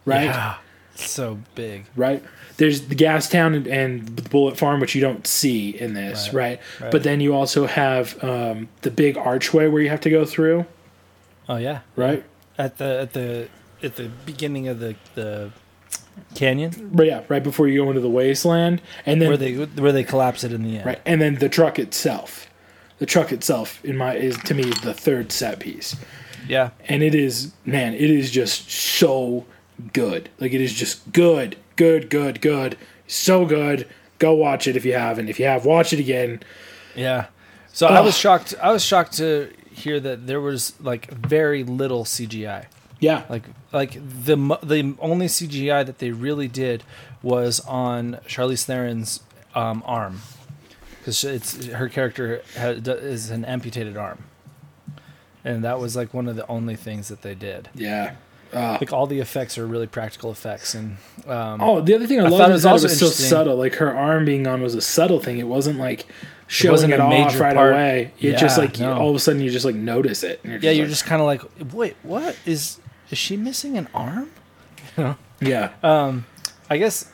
right 0.04 0.24
Yeah. 0.24 0.56
So 0.94 1.38
big. 1.54 1.86
right 1.96 2.22
there's 2.58 2.82
the 2.88 2.94
gas 2.94 3.28
town 3.30 3.54
and, 3.54 3.66
and 3.66 4.06
the 4.16 4.28
bullet 4.28 4.58
farm 4.58 4.78
which 4.80 4.94
you 4.94 5.00
don't 5.00 5.26
see 5.26 5.70
in 5.70 5.94
this 5.94 6.32
Right, 6.32 6.60
right, 6.78 6.80
right. 6.82 6.92
but 6.92 7.02
then 7.02 7.20
you 7.20 7.34
also 7.34 7.66
have 7.66 8.22
um, 8.22 8.68
the 8.82 8.90
big 8.90 9.16
archway 9.16 9.68
where 9.68 9.80
you 9.82 9.88
have 9.88 10.02
to 10.02 10.10
go 10.10 10.24
through 10.24 10.66
Oh 11.48 11.56
yeah. 11.56 11.80
right 11.96 12.22
At 12.58 12.78
the 12.78 13.00
at 13.00 13.12
the 13.14 13.48
at 13.82 13.96
the 13.96 14.08
beginning 14.26 14.68
of 14.68 14.78
the 14.80 14.94
the 15.14 15.50
canyon 16.34 16.90
but 16.92 17.06
yeah 17.06 17.22
right 17.28 17.42
before 17.42 17.68
you 17.68 17.82
go 17.82 17.88
into 17.88 18.00
the 18.02 18.08
wasteland 18.08 18.82
and 19.06 19.20
then 19.20 19.28
where 19.28 19.36
they 19.36 19.54
where 19.54 19.92
they 19.92 20.04
collapse 20.04 20.44
it 20.44 20.52
in 20.52 20.62
the 20.62 20.76
end. 20.76 20.86
right 20.86 21.00
and 21.06 21.20
then 21.22 21.36
the 21.36 21.48
truck 21.48 21.78
itself 21.78 22.48
the 22.98 23.06
truck 23.06 23.32
itself 23.32 23.82
in 23.84 23.96
my 23.96 24.14
is 24.14 24.36
to 24.38 24.52
me 24.54 24.64
the 24.82 24.92
third 24.94 25.32
set 25.32 25.58
piece 25.58 25.96
Yeah. 26.46 26.70
and 26.86 27.02
it 27.02 27.14
is 27.14 27.52
man 27.64 27.94
it 27.94 28.10
is 28.10 28.30
just 28.30 28.70
so 28.70 29.46
good. 29.92 30.28
Like 30.38 30.52
it 30.52 30.60
is 30.60 30.72
just 30.72 31.12
good 31.12 31.56
good 31.76 32.10
good 32.10 32.40
good. 32.40 32.76
So 33.06 33.44
good. 33.46 33.88
Go 34.18 34.34
watch 34.34 34.66
it 34.66 34.76
if 34.76 34.84
you 34.84 34.94
haven't. 34.94 35.28
If 35.28 35.38
you 35.40 35.46
have 35.46 35.64
watch 35.64 35.92
it 35.92 35.98
again. 36.00 36.40
Yeah. 36.94 37.26
So 37.72 37.86
I 37.86 38.00
was 38.00 38.16
shocked. 38.16 38.54
I 38.62 38.70
was 38.70 38.84
shocked 38.84 39.14
to 39.14 39.50
hear 39.70 39.98
that 40.00 40.26
there 40.26 40.40
was 40.40 40.74
like 40.80 41.10
very 41.10 41.64
little 41.64 42.04
CGI. 42.04 42.66
yeah. 43.00 43.24
Like 43.28 43.44
like 43.72 43.98
the 44.24 44.36
mo- 44.36 44.58
the 44.62 44.94
only 44.98 45.26
CGI 45.26 45.84
that 45.86 45.98
they 45.98 46.10
really 46.10 46.48
did 46.48 46.84
was 47.22 47.60
on 47.60 48.18
Charlize 48.28 48.64
Theron's 48.64 49.20
um, 49.54 49.82
arm. 49.86 50.20
Because 50.98 51.24
it's 51.24 51.66
her 51.66 51.88
character 51.88 52.42
ha, 52.56 52.74
d- 52.74 52.90
is 52.92 53.30
an 53.30 53.44
amputated 53.44 53.96
arm, 53.96 54.22
and 55.44 55.64
that 55.64 55.80
was 55.80 55.96
like 55.96 56.14
one 56.14 56.28
of 56.28 56.36
the 56.36 56.46
only 56.46 56.76
things 56.76 57.08
that 57.08 57.22
they 57.22 57.34
did. 57.34 57.68
yeah 57.74 58.14
uh, 58.52 58.78
Like 58.80 58.92
all 58.92 59.06
the 59.06 59.20
effects 59.20 59.56
are 59.58 59.66
really 59.66 59.86
practical 59.86 60.30
effects, 60.30 60.74
and 60.74 60.96
um, 61.26 61.60
oh 61.62 61.80
the 61.80 61.94
other 61.94 62.06
thing 62.06 62.20
i, 62.20 62.24
I 62.24 62.28
love 62.28 62.38
thought 62.38 62.50
it 62.50 62.54
is 62.54 62.64
was 62.64 62.66
also 62.66 62.86
was 62.86 62.98
so 62.98 63.06
subtle 63.06 63.56
like 63.56 63.74
her 63.76 63.94
arm 63.96 64.24
being 64.24 64.46
on 64.46 64.60
was 64.62 64.74
a 64.74 64.80
subtle 64.80 65.20
thing 65.20 65.38
it 65.38 65.46
wasn't 65.48 65.78
like 65.78 66.06
showing 66.48 66.72
wasn't 66.72 66.92
it 66.92 67.00
a 67.00 67.02
off 67.02 67.40
right 67.40 67.54
part. 67.54 67.72
away 67.72 68.12
it 68.20 68.36
just 68.36 68.58
Yeah, 68.58 68.64
like 68.64 68.78
you- 68.78 68.86
all 68.86 69.10
of 69.10 69.16
a 69.16 69.18
sudden 69.18 69.40
you 69.40 69.50
just 69.50 69.64
like 69.64 69.74
notice 69.74 70.22
it 70.22 70.40
and 70.44 70.62
yeah, 70.62 70.70
you're 70.70 70.84
like, 70.84 70.90
just 70.90 71.06
kind 71.06 71.20
of 71.22 71.26
like, 71.26 71.42
wait, 71.72 71.96
what 72.02 72.36
is 72.44 72.78
is 73.10 73.18
she 73.18 73.36
missing 73.36 73.76
an 73.78 73.88
arm? 73.94 74.30
yeah 75.40 75.70
Um, 75.82 76.26
I 76.70 76.76
guess. 76.78 77.10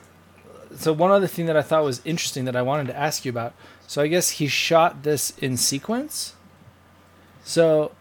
So 0.76 0.92
one 0.92 1.10
other 1.10 1.26
thing 1.26 1.46
that 1.46 1.56
I 1.56 1.62
thought 1.62 1.82
was 1.84 2.00
interesting 2.04 2.44
that 2.44 2.54
I 2.56 2.62
wanted 2.62 2.86
to 2.88 2.96
ask 2.96 3.24
you 3.24 3.30
about. 3.30 3.52
So 3.86 4.02
I 4.02 4.06
guess 4.06 4.30
he 4.30 4.46
shot 4.48 5.02
this 5.02 5.32
in 5.38 5.56
sequence. 5.56 6.34
So, 7.42 7.92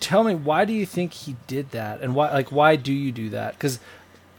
tell 0.00 0.24
me 0.24 0.34
why 0.34 0.64
do 0.64 0.72
you 0.72 0.86
think 0.86 1.12
he 1.12 1.36
did 1.46 1.70
that, 1.72 2.00
and 2.00 2.14
why 2.14 2.32
like 2.32 2.50
why 2.52 2.76
do 2.76 2.92
you 2.92 3.12
do 3.12 3.30
that? 3.30 3.54
Because 3.54 3.78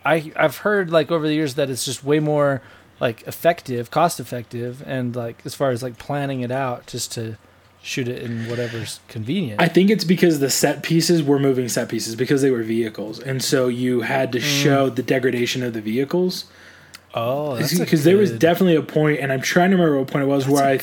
I 0.05 0.31
I've 0.35 0.57
heard 0.57 0.89
like 0.91 1.11
over 1.11 1.27
the 1.27 1.33
years 1.33 1.55
that 1.55 1.69
it's 1.69 1.85
just 1.85 2.03
way 2.03 2.19
more 2.19 2.61
like 2.99 3.21
effective, 3.27 3.91
cost 3.91 4.19
effective, 4.19 4.83
and 4.85 5.15
like 5.15 5.41
as 5.45 5.53
far 5.55 5.71
as 5.71 5.83
like 5.83 5.97
planning 5.97 6.41
it 6.41 6.51
out 6.51 6.87
just 6.87 7.11
to 7.13 7.37
shoot 7.81 8.07
it 8.07 8.21
in 8.21 8.49
whatever's 8.49 8.99
convenient. 9.07 9.61
I 9.61 9.67
think 9.67 9.89
it's 9.89 10.03
because 10.03 10.39
the 10.39 10.49
set 10.49 10.83
pieces 10.83 11.23
were 11.23 11.39
moving 11.39 11.69
set 11.69 11.87
pieces 11.89 12.15
because 12.15 12.41
they 12.41 12.51
were 12.51 12.63
vehicles, 12.63 13.19
and 13.19 13.41
so 13.43 13.67
you 13.67 14.01
had 14.01 14.29
Mm. 14.29 14.33
to 14.33 14.39
show 14.41 14.89
the 14.89 15.03
degradation 15.03 15.63
of 15.63 15.73
the 15.73 15.81
vehicles. 15.81 16.45
oh, 17.13 17.55
because 17.79 18.03
there 18.03 18.17
was 18.17 18.31
definitely 18.31 18.75
a 18.75 18.81
point, 18.81 19.19
and 19.19 19.31
I'm 19.31 19.41
trying 19.41 19.71
to 19.71 19.77
remember 19.77 19.97
what 19.99 20.07
point 20.07 20.23
it 20.23 20.27
was 20.27 20.47
where 20.47 20.63
I 20.65 20.77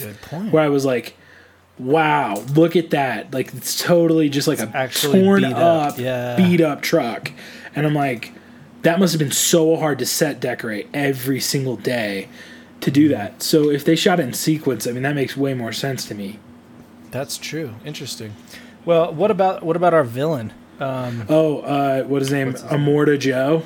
where 0.50 0.62
I 0.62 0.68
was 0.68 0.84
like, 0.84 1.16
"Wow, 1.78 2.42
look 2.54 2.76
at 2.76 2.90
that! 2.90 3.32
Like 3.32 3.52
it's 3.54 3.80
totally 3.82 4.28
just 4.28 4.48
like 4.48 4.60
a 4.60 4.88
torn 4.88 5.42
beat 5.42 5.52
up, 5.52 5.92
up, 5.92 5.98
yeah. 5.98 6.36
beat 6.36 6.60
up 6.60 6.82
truck," 6.82 7.32
and 7.74 7.86
I'm 7.86 7.94
like, 7.94 8.32
"That 8.82 8.98
must 9.00 9.12
have 9.12 9.18
been 9.18 9.30
so 9.32 9.76
hard 9.76 9.98
to 9.98 10.06
set 10.06 10.40
decorate 10.40 10.88
every 10.94 11.40
single 11.40 11.76
day 11.76 12.28
to 12.80 12.90
do 12.90 13.08
that." 13.08 13.42
So 13.42 13.70
if 13.70 13.84
they 13.84 13.96
shot 13.96 14.20
it 14.20 14.24
in 14.24 14.32
sequence, 14.32 14.86
I 14.86 14.92
mean 14.92 15.02
that 15.02 15.14
makes 15.14 15.36
way 15.36 15.54
more 15.54 15.72
sense 15.72 16.06
to 16.06 16.14
me. 16.14 16.38
That's 17.10 17.36
true. 17.38 17.74
Interesting. 17.84 18.34
Well, 18.84 19.12
what 19.14 19.30
about 19.30 19.62
what 19.62 19.76
about 19.76 19.94
our 19.94 20.04
villain, 20.04 20.52
um, 20.80 21.24
Oh, 21.28 21.58
uh, 21.60 22.02
what 22.04 22.22
is 22.22 22.28
his 22.28 22.32
name? 22.34 22.52
His 22.52 22.62
name? 22.64 22.72
Immortan 22.80 23.18
Joe. 23.18 23.62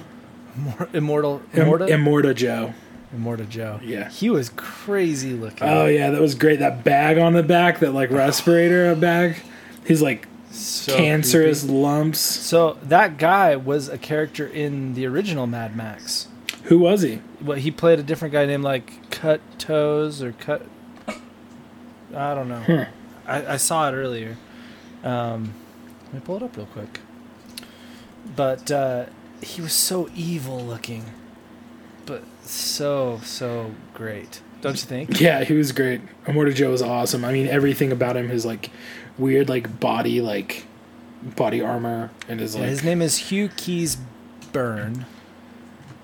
Immortal 0.93 1.43
Im- 1.53 1.67
Immorta 1.67 1.89
Immortan 1.89 2.35
Joe. 2.35 2.75
Immortan 3.17 3.49
Joe? 3.49 3.81
Yeah. 3.83 4.09
he 4.11 4.29
was 4.31 4.51
crazy 4.51 5.33
looking. 5.33 5.67
Oh 5.69 5.87
yeah, 5.87 6.11
that 6.11 6.21
was 6.21 6.35
great. 6.35 6.59
That 6.59 6.85
bag 6.85 7.19
on 7.19 7.33
the 7.33 7.43
back, 7.43 7.81
that 7.81 7.93
like 7.93 8.11
respirator 8.13 8.95
bag. 8.95 9.37
He's 9.87 10.03
like 10.03 10.29
So 10.51 10.95
cancerous 10.97 11.61
creepy. 11.63 11.75
lumps. 11.75 12.19
So 12.21 12.77
that 12.83 13.17
guy 13.17 13.57
was 13.57 13.89
a 13.89 13.97
character 13.99 14.47
in 14.47 14.95
the 14.95 15.07
original 15.07 15.47
Mad 15.47 15.75
Max. 15.77 16.29
Who 16.65 16.79
was 16.81 17.01
he? 17.03 17.21
Well, 17.41 17.57
he 17.57 17.71
played 17.71 17.99
a 17.99 18.03
different 18.03 18.33
guy 18.33 18.45
named 18.45 18.65
like 18.65 19.11
Cut 19.11 19.41
Toes 19.59 20.23
or 20.23 20.33
Cut. 20.33 20.67
I 22.15 22.35
don't 22.35 22.49
know. 22.49 22.61
Hmm. 22.61 22.83
I, 23.27 23.55
I 23.55 23.57
saw 23.57 23.89
it 23.89 23.93
earlier. 23.93 24.37
Um, 25.05 25.55
let 26.07 26.15
me 26.15 26.21
pull 26.25 26.37
it 26.37 26.43
up 26.43 26.57
real 26.57 26.67
quick. 26.67 27.01
But 28.37 28.71
uh, 28.71 29.07
he 29.43 29.61
was 29.63 29.73
so 29.73 30.09
evil 30.15 30.61
looking, 30.61 31.05
but 32.09 32.23
so 32.43 33.21
so 33.23 33.73
great. 33.95 34.41
Don't 34.61 34.75
you 34.75 34.89
think? 34.89 35.21
Yeah, 35.21 35.45
he 35.45 35.53
was 35.53 35.71
great. 35.71 36.01
Immortan 36.25 36.55
Joe 36.55 36.71
was 36.71 36.83
awesome. 36.83 37.25
I 37.25 37.33
mean, 37.33 37.47
everything 37.47 37.93
about 37.93 38.17
him, 38.17 38.29
his 38.29 38.45
like 38.45 38.71
weird 39.19 39.49
like 39.49 39.79
body 39.79 40.21
like 40.21 40.65
body 41.37 41.61
armor 41.61 42.11
and 42.29 42.41
his 42.41 42.55
Yeah, 42.55 42.63
like 42.63 42.71
his 42.71 42.83
name 42.83 43.03
is 43.03 43.19
Hugh 43.31 43.51
Keys 43.57 43.99
Byrne, 44.53 45.07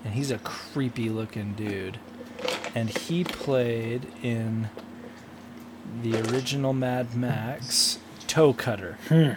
and 0.03 0.13
he's 0.13 0.31
a 0.31 0.37
creepy 0.37 1.09
looking 1.09 1.53
dude. 1.53 1.99
And 2.75 2.89
he 2.89 3.23
played 3.23 4.07
in 4.21 4.69
the 6.03 6.17
original 6.29 6.73
Mad 6.73 7.15
Max 7.15 7.99
Toe 8.27 8.53
Cutter. 8.53 8.97
Hmm. 9.07 9.31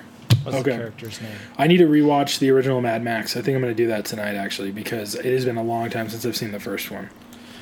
What's 0.53 0.61
Okay. 0.67 0.73
the 0.73 0.77
character's 0.79 1.21
name? 1.21 1.33
I 1.57 1.67
need 1.67 1.79
to 1.79 1.87
rewatch 1.87 2.39
the 2.39 2.51
original 2.51 2.81
Mad 2.81 3.03
Max. 3.03 3.37
I 3.37 3.43
think 3.43 3.55
I'm 3.57 3.63
going 3.63 3.75
to 3.75 3.83
do 3.83 3.89
that 3.89 4.05
tonight 4.05 4.35
actually 4.35 4.71
because 4.71 5.15
it 5.15 5.25
has 5.27 5.45
been 5.45 5.57
a 5.57 5.63
long 5.63 5.91
time 5.91 6.09
since 6.09 6.25
I've 6.27 6.37
seen 6.37 6.53
the 6.53 6.61
first 6.61 6.91
one. 6.91 7.11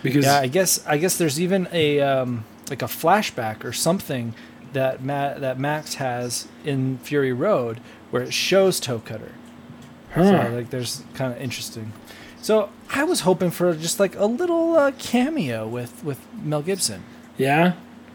because 0.03 0.25
Yeah, 0.25 0.39
I 0.41 0.47
guess 0.49 0.85
I 0.87 0.99
guess 0.99 1.17
there's 1.19 1.41
even 1.41 1.69
a 1.73 2.01
um, 2.01 2.45
like 2.71 2.83
a 2.83 2.87
flashback 2.87 3.65
or 3.65 3.73
something 3.73 4.35
that 4.73 5.03
Ma- 5.03 5.35
that 5.35 5.59
Max 5.59 5.95
has 5.95 6.49
in 6.65 6.99
Fury 6.99 7.33
Road 7.33 7.81
where 8.11 8.23
it 8.23 8.33
shows 8.33 8.79
Toe 8.81 8.99
Cutter. 9.01 9.33
huh, 10.15 10.25
So 10.49 10.55
like 10.55 10.71
there's 10.71 11.03
kind 11.15 11.33
of 11.33 11.41
interesting. 11.41 11.93
So 12.43 12.71
I 12.95 13.03
was 13.05 13.21
hoping 13.21 13.51
for 13.51 13.75
just 13.75 13.99
like 13.99 14.15
a 14.17 14.27
little 14.27 14.77
uh, 14.77 14.93
cameo 14.99 15.67
with 15.67 16.05
with 16.05 16.21
Mel 16.43 16.63
Gibson. 16.63 17.03
yeah, 17.37 17.73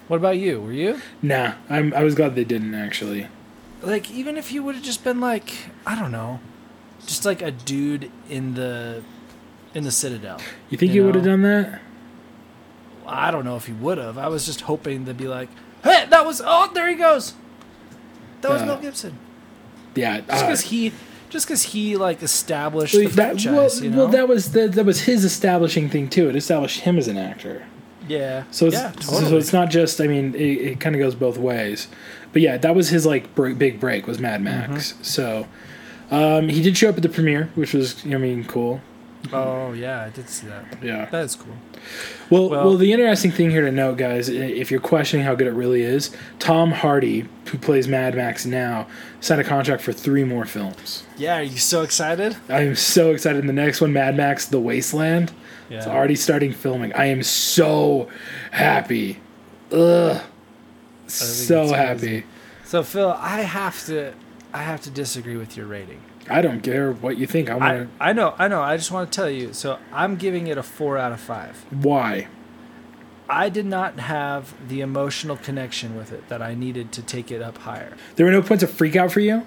What 0.07 0.17
about 0.17 0.37
you? 0.37 0.61
Were 0.61 0.71
you 0.71 1.01
nah, 1.21 1.53
I'm 1.69 1.93
I 1.93 2.03
was 2.03 2.15
glad 2.15 2.35
they 2.35 2.43
didn't 2.45 2.75
actually. 2.75 3.27
Like 3.81 4.11
even 4.11 4.37
if 4.37 4.51
you 4.51 4.63
would 4.63 4.75
have 4.75 4.83
just 4.83 5.03
been 5.03 5.19
like 5.19 5.53
I 5.85 5.99
don't 5.99 6.11
know, 6.11 6.39
just 7.05 7.25
like 7.25 7.41
a 7.41 7.51
dude 7.51 8.11
in 8.29 8.53
the 8.55 9.03
in 9.73 9.83
the 9.83 9.91
Citadel. 9.91 10.39
You 10.69 10.77
think 10.77 10.93
You 10.93 11.05
would 11.05 11.15
have 11.15 11.23
done 11.23 11.41
that? 11.43 11.81
I 13.07 13.31
don't 13.31 13.43
know 13.45 13.55
if 13.57 13.65
he 13.65 13.73
would 13.73 13.97
have. 13.97 14.17
I 14.17 14.27
was 14.27 14.45
just 14.45 14.61
hoping 14.61 15.05
to 15.05 15.13
be 15.13 15.27
like, 15.27 15.49
hey, 15.83 16.05
that 16.09 16.25
was 16.25 16.41
oh 16.45 16.71
there 16.73 16.87
he 16.87 16.95
goes. 16.95 17.33
That 18.41 18.51
was 18.51 18.61
Uh, 18.61 18.65
Mel 18.67 18.77
Gibson. 18.77 19.17
Yeah, 19.95 20.21
Just 20.21 20.29
uh, 20.31 20.45
because 20.47 20.61
he, 20.61 20.93
just 21.29 21.45
because 21.47 21.63
he 21.63 21.97
like 21.97 22.23
established 22.23 22.93
well, 22.95 23.03
the 23.03 23.09
that, 23.15 23.25
franchise, 23.41 23.75
well, 23.75 23.83
you 23.83 23.89
know. 23.89 23.97
well, 23.97 24.07
that 24.07 24.27
was 24.27 24.53
that, 24.53 24.71
that 24.73 24.85
was 24.85 25.01
his 25.01 25.25
establishing 25.25 25.89
thing 25.89 26.09
too. 26.09 26.29
It 26.29 26.35
established 26.35 26.81
him 26.81 26.97
as 26.97 27.07
an 27.07 27.17
actor. 27.17 27.65
Yeah. 28.07 28.43
So 28.51 28.67
it's 28.67 28.75
yeah, 28.75 28.91
so 28.99 29.37
it's 29.37 29.53
not 29.53 29.69
just. 29.69 29.99
I 30.01 30.07
mean, 30.07 30.35
it, 30.35 30.39
it 30.39 30.79
kind 30.79 30.95
of 30.95 30.99
goes 30.99 31.15
both 31.15 31.37
ways. 31.37 31.87
But 32.33 32.41
yeah, 32.41 32.57
that 32.57 32.75
was 32.75 32.89
his 32.89 33.05
like 33.05 33.33
break, 33.35 33.57
big 33.57 33.79
break 33.79 34.07
was 34.07 34.19
Mad 34.19 34.41
Max. 34.41 34.93
Mm-hmm. 34.93 35.03
So 35.03 35.47
um, 36.09 36.49
he 36.49 36.61
did 36.61 36.77
show 36.77 36.89
up 36.89 36.97
at 36.97 37.03
the 37.03 37.09
premiere, 37.09 37.51
which 37.55 37.73
was 37.73 38.05
I 38.05 38.17
mean 38.17 38.45
cool. 38.45 38.81
Oh 39.33 39.73
yeah, 39.73 40.03
I 40.03 40.09
did 40.09 40.27
see 40.29 40.47
that. 40.47 40.65
Yeah. 40.83 41.05
That 41.05 41.25
is 41.25 41.35
cool. 41.35 41.55
Well, 42.29 42.49
well, 42.49 42.65
Well- 42.65 42.77
the 42.77 42.91
interesting 42.93 43.31
thing 43.31 43.49
here 43.51 43.61
to 43.65 43.71
note, 43.71 43.97
guys, 43.97 44.29
if 44.29 44.71
you're 44.71 44.79
questioning 44.79 45.25
how 45.25 45.35
good 45.35 45.47
it 45.47 45.53
really 45.53 45.81
is, 45.83 46.15
Tom 46.39 46.71
Hardy, 46.71 47.27
who 47.47 47.57
plays 47.57 47.87
Mad 47.87 48.15
Max 48.15 48.45
now, 48.45 48.87
signed 49.19 49.41
a 49.41 49.43
contract 49.43 49.81
for 49.83 49.93
three 49.93 50.23
more 50.23 50.45
films. 50.45 51.03
Yeah, 51.17 51.37
are 51.39 51.43
you 51.43 51.57
so 51.57 51.81
excited? 51.81 52.35
I 52.49 52.61
am 52.61 52.75
so 52.75 53.11
excited. 53.11 53.45
The 53.45 53.53
next 53.53 53.81
one, 53.81 53.93
Mad 53.93 54.15
Max: 54.15 54.45
The 54.45 54.59
Wasteland, 54.59 55.31
Yeah. 55.69 55.77
it's 55.79 55.87
already 55.87 56.15
starting 56.15 56.51
filming. 56.53 56.93
I 56.93 57.05
am 57.05 57.23
so 57.23 58.07
happy. 58.51 59.19
Ugh, 59.71 60.21
so 61.07 61.67
happy. 61.73 62.25
So 62.65 62.83
Phil, 62.83 63.11
I 63.17 63.41
have 63.41 63.85
to, 63.87 64.13
I 64.53 64.63
have 64.63 64.81
to 64.81 64.89
disagree 64.89 65.35
with 65.37 65.55
your 65.57 65.65
rating. 65.65 66.01
I 66.29 66.41
don't 66.41 66.61
care 66.61 66.91
what 66.91 67.17
you 67.17 67.27
think. 67.27 67.49
I 67.49 67.53
I, 67.53 67.57
want 67.57 67.89
I 67.99 68.13
know, 68.13 68.35
I 68.37 68.47
know. 68.47 68.61
I 68.61 68.77
just 68.77 68.91
want 68.91 69.11
to 69.11 69.15
tell 69.15 69.29
you. 69.29 69.53
So 69.53 69.79
I'm 69.91 70.15
giving 70.15 70.47
it 70.47 70.57
a 70.57 70.63
four 70.63 70.97
out 70.97 71.11
of 71.11 71.19
five. 71.19 71.65
Why? 71.71 72.27
I 73.29 73.49
did 73.49 73.65
not 73.65 73.99
have 73.99 74.53
the 74.67 74.81
emotional 74.81 75.37
connection 75.37 75.95
with 75.95 76.11
it 76.11 76.27
that 76.27 76.41
I 76.41 76.53
needed 76.53 76.91
to 76.93 77.01
take 77.01 77.31
it 77.31 77.41
up 77.41 77.59
higher. 77.59 77.95
There 78.15 78.25
were 78.25 78.31
no 78.31 78.41
points 78.41 78.61
of 78.63 78.69
freak 78.69 78.95
out 78.95 79.11
for 79.11 79.21
you. 79.21 79.45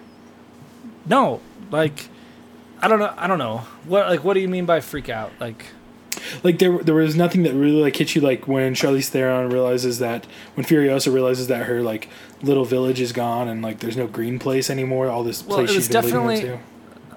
No, 1.07 1.41
like 1.71 2.09
I 2.81 2.89
don't 2.89 2.99
know. 2.99 3.13
I 3.17 3.27
don't 3.27 3.39
know 3.39 3.59
what 3.85 4.09
like. 4.09 4.25
What 4.25 4.35
do 4.35 4.41
you 4.41 4.49
mean 4.49 4.65
by 4.65 4.81
freak 4.81 5.09
out? 5.09 5.33
Like 5.39 5.67
Like 6.43 6.59
there, 6.59 6.79
there 6.79 6.95
was 6.95 7.17
nothing 7.17 7.43
that 7.45 7.55
really 7.55 7.81
like 7.83 7.97
hit 7.97 8.15
you. 8.15 8.21
Like 8.21 8.47
when 8.49 8.75
Charlize 8.75 9.09
Theron 9.09 9.51
realizes 9.51 9.99
that 9.99 10.27
when 10.55 10.65
Furiosa 10.67 11.13
realizes 11.13 11.47
that 11.49 11.67
her 11.67 11.83
like 11.83 12.09
little 12.43 12.65
village 12.65 13.01
is 13.01 13.13
gone 13.13 13.49
and 13.49 13.63
like 13.63 13.81
there's 13.81 13.97
no 13.97 14.07
green 14.07 14.39
place 14.39 14.71
anymore. 14.71 15.09
All 15.09 15.23
this 15.25 15.45
Well, 15.45 15.59
place 15.59 15.71
it 15.71 15.77
was 15.77 15.85
she's 15.87 15.89
been 15.95 16.03
definitely- 16.03 16.41
to. 16.43 16.59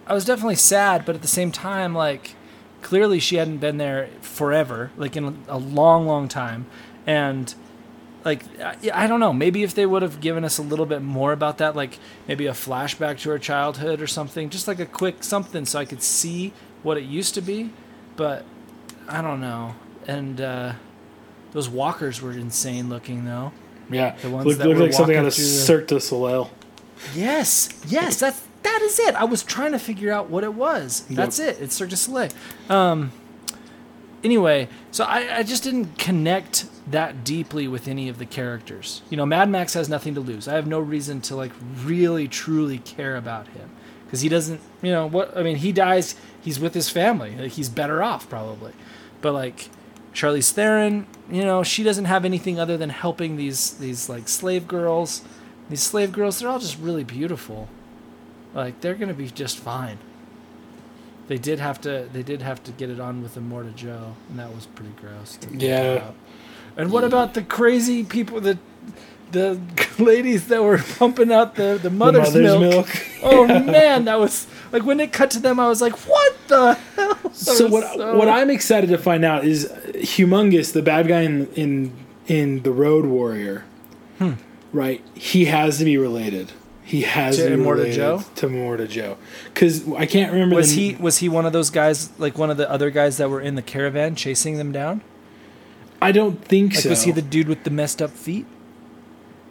I 0.06 0.14
was 0.14 0.24
definitely 0.24 0.56
sad, 0.56 1.04
but 1.06 1.16
at 1.16 1.22
the 1.22 1.28
same 1.28 1.52
time, 1.52 1.94
like 1.94 2.36
clearly 2.82 3.20
she 3.20 3.36
hadn't 3.36 3.58
been 3.58 3.78
there 3.78 4.08
forever, 4.22 4.92
like 4.96 5.18
in 5.18 5.44
a 5.50 5.58
long, 5.58 6.06
long 6.08 6.30
time, 6.30 6.66
and 7.06 7.54
like 8.24 8.44
I, 8.62 8.78
I 8.94 9.08
don't 9.08 9.20
know. 9.20 9.34
Maybe 9.34 9.64
if 9.64 9.74
they 9.76 9.86
would 9.86 10.02
have 10.02 10.22
given 10.22 10.46
us 10.46 10.58
a 10.58 10.62
little 10.62 10.86
bit 10.86 11.02
more 11.02 11.34
about 11.34 11.58
that, 11.58 11.76
like 11.76 12.00
maybe 12.28 12.46
a 12.48 12.52
flashback 12.54 13.20
to 13.20 13.30
her 13.32 13.40
childhood 13.40 14.02
or 14.02 14.08
something, 14.08 14.50
just 14.50 14.66
like 14.68 14.80
a 14.80 14.86
quick 14.86 15.24
something, 15.26 15.66
so 15.66 15.78
I 15.78 15.84
could 15.86 16.02
see 16.02 16.54
what 16.84 16.98
it 16.98 17.04
used 17.04 17.34
to 17.36 17.42
be. 17.42 17.72
But 18.16 18.46
I 19.08 19.22
don't 19.22 19.42
know. 19.42 19.76
And 20.08 20.40
uh, 20.40 20.74
those 21.52 21.70
walkers 21.70 22.22
were 22.22 22.32
insane 22.32 22.90
looking, 22.90 23.26
though. 23.26 23.52
Yeah, 23.90 24.16
The 24.18 24.30
ones 24.30 24.46
looked, 24.46 24.60
that 24.60 24.68
looked 24.68 24.80
like 24.80 24.94
something 24.94 25.16
out 25.16 25.26
of 25.26 25.34
Cirque 25.34 25.88
du 25.88 26.00
Soleil. 26.00 26.52
Yes, 27.16 27.70
yes, 27.88 28.20
that's 28.20 28.46
that 28.64 28.82
is 28.82 29.00
it. 29.00 29.16
I 29.16 29.24
was 29.24 29.44
trying 29.44 29.72
to 29.72 29.80
figure 29.80 30.12
out 30.12 30.30
what 30.30 30.44
it 30.44 30.54
was. 30.54 31.06
That's 31.10 31.40
it. 31.40 31.62
It's 31.62 31.76
Cirque 31.76 31.90
du 31.90 31.96
Soleil. 31.96 32.30
Um. 32.70 33.12
Anyway, 34.24 34.68
so 34.92 35.06
I, 35.06 35.38
I 35.38 35.44
just 35.44 35.64
didn't 35.64 35.98
connect 36.00 36.66
that 36.90 37.24
deeply 37.24 37.68
with 37.68 37.88
any 37.88 38.10
of 38.10 38.18
the 38.18 38.26
characters. 38.26 39.04
You 39.10 39.16
know, 39.18 39.26
Mad 39.26 39.48
Max 39.50 39.74
has 39.76 39.88
nothing 39.88 40.16
to 40.16 40.22
lose. 40.22 40.48
I 40.48 40.56
have 40.56 40.68
no 40.68 40.80
reason 40.80 41.22
to 41.22 41.36
like 41.36 41.52
really 41.84 42.28
truly 42.28 42.80
care 42.80 43.16
about 43.16 43.48
him 43.50 43.70
because 44.06 44.22
he 44.22 44.28
doesn't. 44.28 44.60
You 44.82 44.92
know 44.92 45.08
what? 45.08 45.38
I 45.38 45.44
mean, 45.44 45.58
he 45.58 45.72
dies. 45.72 46.16
He's 46.42 46.60
with 46.60 46.74
his 46.74 46.90
family. 46.90 47.36
Like 47.36 47.52
he's 47.54 47.70
better 47.70 48.04
off 48.04 48.28
probably. 48.28 48.74
But 49.22 49.34
like 49.34 49.70
Charlize 50.14 50.52
Theron, 50.52 51.08
you 51.30 51.44
know, 51.44 51.64
she 51.64 51.84
doesn't 51.84 52.06
have 52.06 52.26
anything 52.26 52.60
other 52.60 52.78
than 52.78 52.90
helping 52.90 53.36
these 53.38 53.72
these 53.74 54.10
like 54.10 54.28
slave 54.28 54.68
girls. 54.68 55.22
These 55.70 55.84
slave 55.84 56.12
girls, 56.12 56.40
they're 56.40 56.50
all 56.50 56.60
just 56.60 56.80
really 56.80 57.04
beautiful. 57.04 57.68
Like 58.54 58.82
they're 58.82 58.96
gonna 58.96 59.14
be 59.14 59.28
just 59.28 59.60
fine. 59.60 59.98
They 61.28 61.38
did 61.38 61.60
have 61.60 61.82
to. 61.82 62.08
They 62.12 62.24
did 62.24 62.42
have 62.42 62.64
to 62.64 62.72
get 62.72 62.90
it 62.90 63.00
on 63.00 63.22
with 63.22 63.36
Immortan 63.36 63.76
Joe, 63.76 64.16
and 64.30 64.40
that 64.40 64.54
was 64.54 64.66
pretty 64.68 64.94
gross. 65.00 65.38
Yeah. 65.52 66.12
And 66.78 66.92
what 66.92 67.04
about 67.04 67.34
the 67.34 67.42
crazy 67.42 68.04
people 68.04 68.40
that 68.42 68.58
the 69.32 69.60
ladies 70.00 70.48
that 70.48 70.64
were 70.64 70.78
pumping 70.78 71.32
out 71.32 71.56
the 71.56 71.80
the 71.82 71.90
mother's, 71.90 72.32
the 72.32 72.42
mother's 72.42 72.60
milk? 72.60 72.88
milk. 72.88 73.06
Oh 73.24 73.46
man, 73.64 74.06
that 74.06 74.20
was 74.20 74.48
like 74.72 74.84
when 74.84 75.00
it 75.00 75.12
cut 75.12 75.32
to 75.32 75.40
them. 75.40 75.60
I 75.60 75.68
was 75.68 75.82
like, 75.82 75.94
what 76.08 76.36
the 76.48 76.74
hell? 76.96 77.07
That 77.24 77.36
So 77.36 77.68
what 77.68 77.84
so- 77.96 78.18
what 78.18 78.28
I'm 78.30 78.50
excited 78.50 78.90
to 78.90 78.98
find 78.98 79.24
out 79.26 79.44
is 79.46 79.66
humongous 79.96 80.74
the 80.74 80.82
bad 80.82 81.08
guy 81.08 81.22
in 81.22 81.48
in 81.56 81.92
in 82.28 82.64
the 82.64 82.72
Road 82.72 83.06
Warrior. 83.06 83.64
Hmm. 84.20 84.34
Right, 84.74 85.02
he 85.14 85.46
has 85.46 85.78
to 85.80 85.86
be 85.86 85.98
related. 85.98 86.52
He 86.84 87.02
has 87.02 87.36
To 87.38 87.44
to, 87.44 87.50
be 87.50 87.56
Immorta 87.62 87.76
related 87.84 87.96
Joe? 87.96 88.24
to 88.36 88.48
Immortan 88.48 88.90
Joe 88.90 89.18
because 89.54 89.88
I 89.94 90.06
can't 90.06 90.32
remember. 90.32 90.56
was 90.56 90.74
the, 90.76 90.90
he 90.92 90.96
was 90.96 91.18
he 91.18 91.30
one 91.30 91.46
of 91.46 91.52
those 91.54 91.70
guys 91.70 92.10
like 92.18 92.38
one 92.38 92.50
of 92.50 92.58
the 92.58 92.70
other 92.70 92.90
guys 92.92 93.18
that 93.18 93.30
were 93.30 93.42
in 93.42 93.56
the 93.56 93.62
caravan 93.62 94.16
chasing 94.16 94.58
them 94.58 94.72
down? 94.72 95.02
I 96.02 96.12
don't 96.12 96.44
think 96.44 96.74
Like 96.76 96.84
so. 96.84 96.90
was 96.90 97.04
he 97.04 97.12
the 97.12 97.22
dude 97.22 97.48
with 97.50 97.64
the 97.64 97.72
messed 97.72 98.02
up 98.02 98.12
feet? 98.12 98.46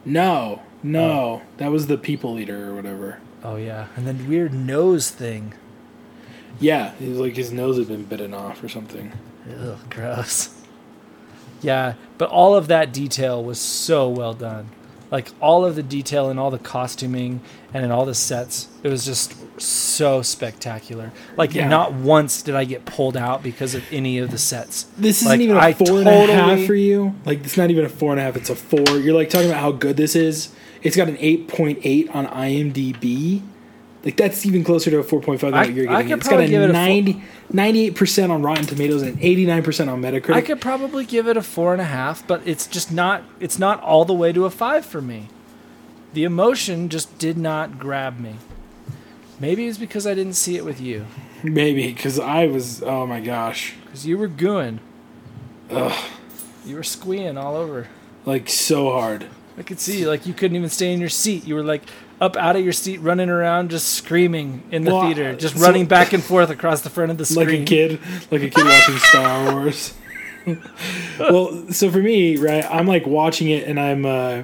no, 0.05 0.63
no, 0.83 1.43
that 1.59 1.71
was 1.71 1.87
the 1.89 1.99
people 1.99 2.35
leader 2.35 2.71
or 2.71 2.75
whatever. 2.75 3.19
Oh 3.43 3.57
yeah, 3.57 3.89
and 3.97 4.07
then 4.07 4.29
weird 4.29 4.53
nose 4.55 5.11
thing. 5.11 5.55
Yeah, 6.61 6.93
he 6.99 7.09
was 7.09 7.19
like 7.19 7.37
his 7.37 7.53
nose 7.53 7.79
had 7.79 7.89
been 7.89 8.05
bitten 8.05 8.33
off 8.35 8.63
or 8.63 8.69
something. 8.69 9.13
Ugh, 9.61 9.79
gross. 9.91 10.51
Yeah, 11.63 11.95
but 12.19 12.29
all 12.31 12.55
of 12.55 12.69
that 12.69 12.93
detail 12.93 13.43
was 13.43 13.61
so 13.61 14.09
well 14.09 14.35
done. 14.35 14.69
Like 15.11 15.29
all 15.41 15.65
of 15.65 15.77
the 15.77 15.83
detail 15.83 16.29
and 16.31 16.39
all 16.41 16.51
the 16.51 16.59
costuming 16.59 17.41
and 17.73 17.85
in 17.85 17.91
all 17.93 18.05
the 18.05 18.15
sets, 18.15 18.69
it 18.83 18.89
was 18.89 19.05
just 19.05 19.35
so 19.61 20.21
spectacular. 20.21 21.13
Like 21.37 21.55
Yeah. 21.55 21.69
not 21.69 21.93
once 21.93 22.43
did 22.43 22.55
I 22.57 22.65
get 22.65 22.85
pulled 22.85 23.17
out 23.17 23.43
because 23.43 23.75
of 23.75 23.85
any 23.93 24.19
of 24.19 24.31
the 24.33 24.39
sets. 24.39 24.85
This 24.99 25.19
isn't 25.21 25.29
Like, 25.29 25.41
even 25.41 25.57
a 25.57 25.61
I 25.61 25.73
four 25.75 25.99
and 26.01 26.09
a 26.09 26.13
half 26.13 26.29
totally- 26.49 26.67
for 26.67 26.75
you. 26.75 27.15
Like 27.25 27.45
it's 27.45 27.57
not 27.57 27.71
even 27.71 27.85
a 27.85 27.89
four 27.89 28.11
and 28.13 28.21
a 28.21 28.25
half. 28.25 28.37
It's 28.37 28.51
a 28.51 28.57
four. 28.57 28.99
You're 28.99 29.15
like 29.15 29.31
talking 29.31 29.49
about 29.49 29.61
how 29.61 29.73
good 29.73 29.97
this 29.97 30.17
is. 30.17 30.49
It's 30.83 30.97
got 30.97 31.09
an 31.09 31.17
eight 31.21 31.47
point 31.49 31.79
eight 31.85 32.11
on 32.11 32.27
IMDb. 32.27 33.43
Like 34.07 34.17
that's 34.17 34.47
even 34.47 34.63
closer 34.65 34.89
to 34.91 34.99
a 34.99 35.03
four 35.03 35.21
point 35.21 35.41
five 35.41 35.51
than 35.51 35.61
I- 35.61 35.67
what 35.67 35.75
you're 35.75 35.91
I 35.91 36.03
getting. 36.03 36.09
could 36.11 36.19
It's 36.21 36.29
got 36.29 36.37
probably 36.37 36.45
a 36.47 36.49
give 36.49 36.63
it 36.63 36.71
a 36.71 37.13
four- 37.13 37.23
98 37.53 37.95
percent 37.97 38.33
on 38.33 38.41
Rotten 38.43 38.65
Tomatoes 38.65 39.03
and 39.03 39.19
eighty 39.21 39.45
nine 39.45 39.63
percent 39.65 39.91
on 39.91 40.01
Metacritic. 40.01 40.33
I 40.35 40.41
could 40.43 40.61
probably 40.61 41.05
give 41.05 41.27
it 41.29 41.37
a 41.37 41.43
four 41.43 41.73
and 41.73 41.83
a 41.83 41.87
half, 41.87 42.25
but 42.27 42.41
it's 42.47 42.67
just 42.69 42.91
not. 42.93 43.25
It's 43.41 43.59
not 43.59 43.83
all 43.83 44.05
the 44.05 44.15
way 44.15 44.33
to 44.33 44.45
a 44.47 44.51
five 44.51 44.87
for 44.87 45.03
me. 45.03 45.27
The 46.15 46.23
emotion 46.25 46.89
just 46.89 47.19
did 47.19 47.37
not 47.37 47.79
grab 47.81 48.19
me. 48.21 48.37
Maybe 49.41 49.67
it's 49.67 49.77
because 49.77 50.07
I 50.07 50.15
didn't 50.15 50.33
see 50.35 50.57
it 50.57 50.65
with 50.65 50.81
you, 50.81 51.05
Maybe 51.43 51.89
because 51.93 52.19
I 52.19 52.47
was. 52.47 52.83
Oh 52.83 53.07
my 53.07 53.21
gosh, 53.21 53.75
because 53.85 54.07
you 54.07 54.17
were 54.19 54.29
gooing. 54.29 54.79
Ugh. 55.69 56.05
You 56.65 56.77
were 56.77 56.83
squeeing 56.85 57.37
all 57.37 57.57
over. 57.57 57.89
like 58.25 58.49
so 58.49 58.91
hard. 58.93 59.27
I 59.59 59.63
could 59.63 59.81
see 59.81 60.07
like 60.07 60.27
you 60.27 60.33
couldn't 60.35 60.57
even 60.57 60.71
stay 60.71 60.93
in 60.93 61.01
your 61.01 61.09
seat. 61.09 61.45
You 61.45 61.55
were 61.57 61.63
like 61.65 61.83
up 62.21 62.37
out 62.37 62.57
of 62.57 62.63
your 62.65 62.73
seat, 62.73 62.99
running 63.01 63.29
around, 63.29 63.71
just 63.71 63.89
screaming 63.95 64.63
in 64.71 64.85
the 64.85 64.93
Well, 64.95 65.03
theater, 65.03 65.35
just 65.37 65.57
so- 65.57 65.61
running 65.63 65.87
back 65.87 66.13
and 66.13 66.23
forth 66.23 66.51
across 66.51 66.81
the 66.81 66.91
front 66.91 67.11
of 67.11 67.19
the 67.19 67.27
screen, 67.27 67.47
like 67.49 67.59
a 67.61 67.65
kid, 67.65 68.01
like 68.31 68.43
a 68.43 68.51
kid 68.51 68.65
watching 68.65 68.97
Star 68.99 69.53
Wars. 69.55 69.95
well, 71.19 71.71
so 71.73 71.91
for 71.91 71.99
me, 71.99 72.37
right, 72.37 72.65
I'm 72.71 72.87
like 72.87 73.07
watching 73.07 73.49
it 73.51 73.67
and 73.69 73.79
I'm 73.81 74.07
uh 74.07 74.43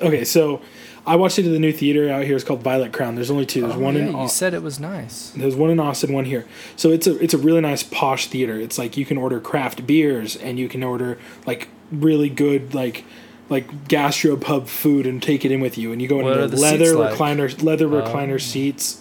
okay, 0.00 0.24
so 0.24 0.60
I 1.06 1.16
watched 1.16 1.38
it 1.38 1.46
at 1.46 1.52
the 1.52 1.58
new 1.58 1.72
theater 1.72 2.10
out 2.10 2.24
here. 2.24 2.34
It's 2.34 2.44
called 2.44 2.62
Violet 2.62 2.92
Crown. 2.92 3.14
There's 3.14 3.30
only 3.30 3.46
two. 3.46 3.60
There's 3.62 3.74
Oh, 3.74 3.78
one 3.78 3.94
yeah, 3.94 4.02
in 4.02 4.08
you 4.12 4.16
Au- 4.16 4.26
said 4.26 4.54
it 4.54 4.62
was 4.62 4.80
nice. 4.80 5.30
there's 5.36 5.54
one 5.54 5.70
in 5.70 5.78
Austin, 5.78 6.12
one 6.12 6.24
here. 6.24 6.46
So 6.76 6.90
it's 6.90 7.06
a 7.06 7.16
it's 7.22 7.34
a 7.34 7.38
really 7.38 7.60
nice 7.60 7.82
posh 7.82 8.26
theater. 8.26 8.58
It's 8.58 8.78
like 8.78 8.96
you 8.96 9.04
can 9.06 9.16
order 9.18 9.38
craft 9.40 9.86
beers 9.86 10.34
and 10.36 10.58
you 10.58 10.68
can 10.68 10.82
order 10.82 11.18
like 11.46 11.68
really 11.92 12.28
good 12.30 12.74
like 12.74 13.04
like 13.50 13.88
gastropub 13.88 14.66
food 14.68 15.06
and 15.06 15.22
take 15.22 15.44
it 15.44 15.52
in 15.52 15.60
with 15.60 15.76
you. 15.76 15.92
And 15.92 16.00
you 16.00 16.08
go 16.08 16.16
What 16.22 16.36
into 16.36 16.48
the 16.48 16.56
leather 16.56 16.84
seats 16.86 16.96
like? 16.96 17.14
recliner 17.14 17.62
leather 17.62 17.86
Oh. 17.86 18.02
recliner 18.02 18.40
seats. 18.40 19.00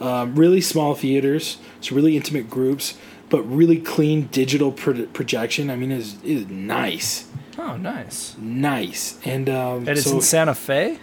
Um, 0.00 0.34
really 0.36 0.60
small 0.60 0.94
theaters. 0.94 1.56
It's 1.78 1.90
really 1.90 2.16
intimate 2.16 2.48
groups, 2.48 2.96
but 3.30 3.42
really 3.42 3.78
clean 3.78 4.28
digital 4.30 4.70
pro- 4.70 5.06
projection. 5.06 5.70
I 5.70 5.76
mean, 5.76 5.90
it's, 5.90 6.16
it's 6.22 6.48
nice, 6.48 7.26
Oh, 7.58 7.76
nice. 7.76 8.36
nice. 8.38 9.18
And 9.24 9.48
um, 9.48 9.78
And 9.80 9.88
it's 9.90 10.04
so, 10.04 10.16
in 10.16 10.20
Santa 10.20 10.54
Fe. 10.54 10.98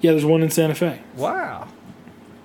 yeah, 0.00 0.10
there's 0.10 0.24
one 0.24 0.42
in 0.42 0.50
Santa 0.50 0.74
Fe. 0.74 1.00
Wow. 1.16 1.68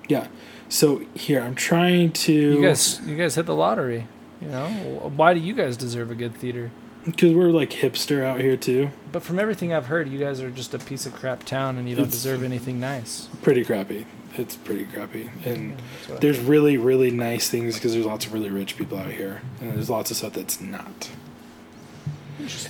Yeah. 0.08 0.28
So 0.68 1.02
here 1.14 1.40
I'm 1.42 1.54
trying 1.56 2.12
to 2.12 2.32
You 2.32 2.62
guys, 2.62 3.00
you 3.04 3.16
guys 3.16 3.34
hit 3.34 3.46
the 3.46 3.54
lottery. 3.54 4.06
You 4.40 4.48
know, 4.48 4.68
why 5.16 5.34
do 5.34 5.40
you 5.40 5.52
guys 5.54 5.76
deserve 5.76 6.10
a 6.10 6.14
good 6.14 6.34
theater? 6.34 6.70
Because 7.04 7.32
we're 7.34 7.50
like 7.50 7.70
hipster 7.70 8.22
out 8.24 8.40
here 8.40 8.56
too. 8.56 8.90
But 9.10 9.22
from 9.22 9.38
everything 9.38 9.72
I've 9.72 9.86
heard, 9.86 10.08
you 10.08 10.18
guys 10.18 10.40
are 10.40 10.50
just 10.50 10.72
a 10.74 10.78
piece 10.78 11.04
of 11.06 11.12
crap 11.14 11.44
town, 11.44 11.76
and 11.78 11.88
you 11.88 11.94
don't 11.96 12.04
It's- 12.06 12.16
deserve 12.22 12.42
anything 12.42 12.80
nice. 12.80 13.28
pretty 13.42 13.64
crappy. 13.64 14.06
It's 14.38 14.56
pretty 14.56 14.86
crappy, 14.86 15.28
and 15.44 15.76
I 16.10 16.14
there's 16.16 16.38
really, 16.38 16.78
really 16.78 17.10
nice 17.10 17.50
things 17.50 17.74
because 17.74 17.92
there's 17.92 18.06
lots 18.06 18.24
of 18.24 18.32
really 18.32 18.48
rich 18.48 18.78
people 18.78 18.96
out 18.96 19.10
here, 19.10 19.42
and 19.60 19.72
there's 19.74 19.90
lots 19.90 20.10
of 20.10 20.16
stuff 20.16 20.32
that's 20.32 20.58
not. 20.60 21.10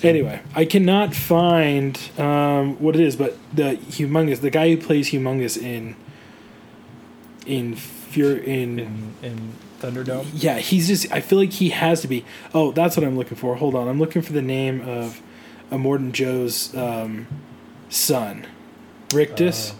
Anyway, 0.02 0.40
I 0.56 0.64
cannot 0.64 1.14
find 1.14 1.98
um, 2.18 2.74
what 2.82 2.96
it 2.96 3.00
is, 3.00 3.14
but 3.16 3.38
the 3.54 3.76
humongous, 3.76 4.40
the 4.40 4.50
guy 4.50 4.70
who 4.70 4.76
plays 4.76 5.10
humongous 5.10 5.56
in 5.56 5.94
in 7.46 7.74
Fear 7.76 8.36
in, 8.38 8.78
in 8.78 9.12
in 9.22 9.52
Thunderdome. 9.82 10.26
yeah, 10.34 10.58
he's 10.58 10.86
just. 10.88 11.10
I 11.12 11.20
feel 11.20 11.38
like 11.38 11.52
he 11.52 11.70
has 11.70 12.00
to 12.02 12.08
be. 12.08 12.24
Oh, 12.54 12.72
that's 12.72 12.96
what 12.96 13.04
I'm 13.04 13.16
looking 13.18 13.36
for. 13.36 13.56
Hold 13.56 13.74
on, 13.74 13.88
I'm 13.88 13.98
looking 13.98 14.22
for 14.22 14.32
the 14.32 14.42
name 14.42 14.80
of 14.88 15.20
Immortan 15.70 16.12
Joe's 16.12 16.74
um, 16.76 17.26
son, 17.88 18.46
Rictus. 19.12 19.74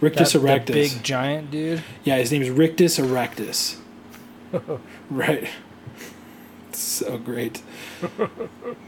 Rictus 0.00 0.32
That- 0.32 0.40
the 0.40 0.48
erectus. 0.48 0.72
big 0.72 1.02
giant 1.04 1.50
dude. 1.52 1.82
Yeah, 2.02 2.16
his 2.18 2.32
name 2.32 2.42
is 2.42 2.50
Rictus 2.50 2.98
Erectus. 2.98 3.76
right. 5.10 5.48
So 6.72 7.18
great. 7.18 7.62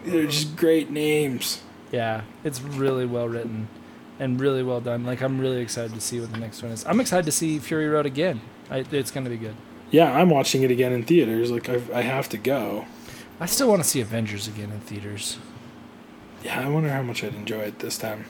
They're 0.04 0.26
just 0.26 0.56
great 0.56 0.90
names. 0.90 1.62
Yeah, 1.92 2.22
it's 2.42 2.60
really 2.60 3.06
well 3.06 3.28
written 3.28 3.68
and 4.18 4.40
really 4.40 4.62
well 4.62 4.80
done. 4.80 5.04
Like 5.04 5.20
I'm 5.22 5.38
really 5.40 5.60
excited 5.60 5.94
to 5.94 6.00
see 6.00 6.18
what 6.20 6.32
the 6.32 6.38
next 6.38 6.62
one 6.62 6.72
is. 6.72 6.84
I'm 6.86 6.98
excited 6.98 7.26
to 7.26 7.32
see 7.32 7.58
Fury 7.58 7.86
Road 7.88 8.06
again. 8.06 8.40
I, 8.70 8.78
it's 8.90 9.10
going 9.10 9.24
to 9.24 9.30
be 9.30 9.36
good. 9.36 9.54
Yeah, 9.94 10.12
I'm 10.12 10.28
watching 10.28 10.64
it 10.64 10.72
again 10.72 10.90
in 10.90 11.04
theaters. 11.04 11.52
Like 11.52 11.68
I, 11.68 11.80
I 11.94 12.02
have 12.02 12.28
to 12.30 12.36
go. 12.36 12.86
I 13.38 13.46
still 13.46 13.68
want 13.68 13.80
to 13.80 13.88
see 13.88 14.00
Avengers 14.00 14.48
again 14.48 14.72
in 14.72 14.80
theaters. 14.80 15.38
Yeah, 16.42 16.66
I 16.66 16.68
wonder 16.68 16.88
how 16.88 17.02
much 17.02 17.22
I'd 17.22 17.36
enjoy 17.36 17.60
it 17.60 17.78
this 17.78 17.96
time. 17.96 18.24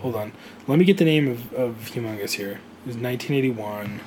Hold 0.00 0.16
on. 0.16 0.32
Let 0.66 0.78
me 0.78 0.86
get 0.86 0.96
the 0.96 1.04
name 1.04 1.28
of, 1.28 1.52
of 1.52 1.90
Humongous 1.92 2.32
here. 2.32 2.52
It 2.52 2.86
was 2.86 2.96
1981. 2.96 4.00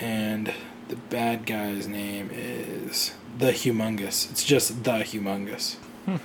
And 0.00 0.54
the 0.88 0.96
bad 0.96 1.44
guy's 1.44 1.86
name 1.86 2.30
is 2.32 3.12
The 3.36 3.52
Humongous. 3.52 4.30
It's 4.30 4.42
just 4.42 4.84
The 4.84 5.00
Humongous. 5.00 5.74
Hmm. 6.06 6.16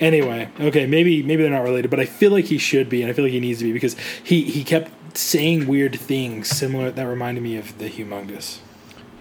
Anyway, 0.00 0.50
okay, 0.60 0.84
maybe 0.84 1.22
maybe 1.22 1.42
they're 1.42 1.52
not 1.52 1.62
related, 1.62 1.90
but 1.90 2.00
I 2.00 2.04
feel 2.04 2.32
like 2.32 2.46
he 2.46 2.58
should 2.58 2.90
be, 2.90 3.00
and 3.00 3.10
I 3.10 3.14
feel 3.14 3.24
like 3.24 3.32
he 3.32 3.40
needs 3.40 3.60
to 3.60 3.64
be 3.64 3.72
because 3.72 3.96
he, 4.22 4.42
he 4.42 4.64
kept 4.64 4.90
saying 5.14 5.66
weird 5.66 5.98
things 5.98 6.48
similar 6.48 6.90
that 6.90 7.04
reminded 7.06 7.42
me 7.42 7.56
of 7.56 7.78
The 7.78 7.88
Humongous. 7.90 8.58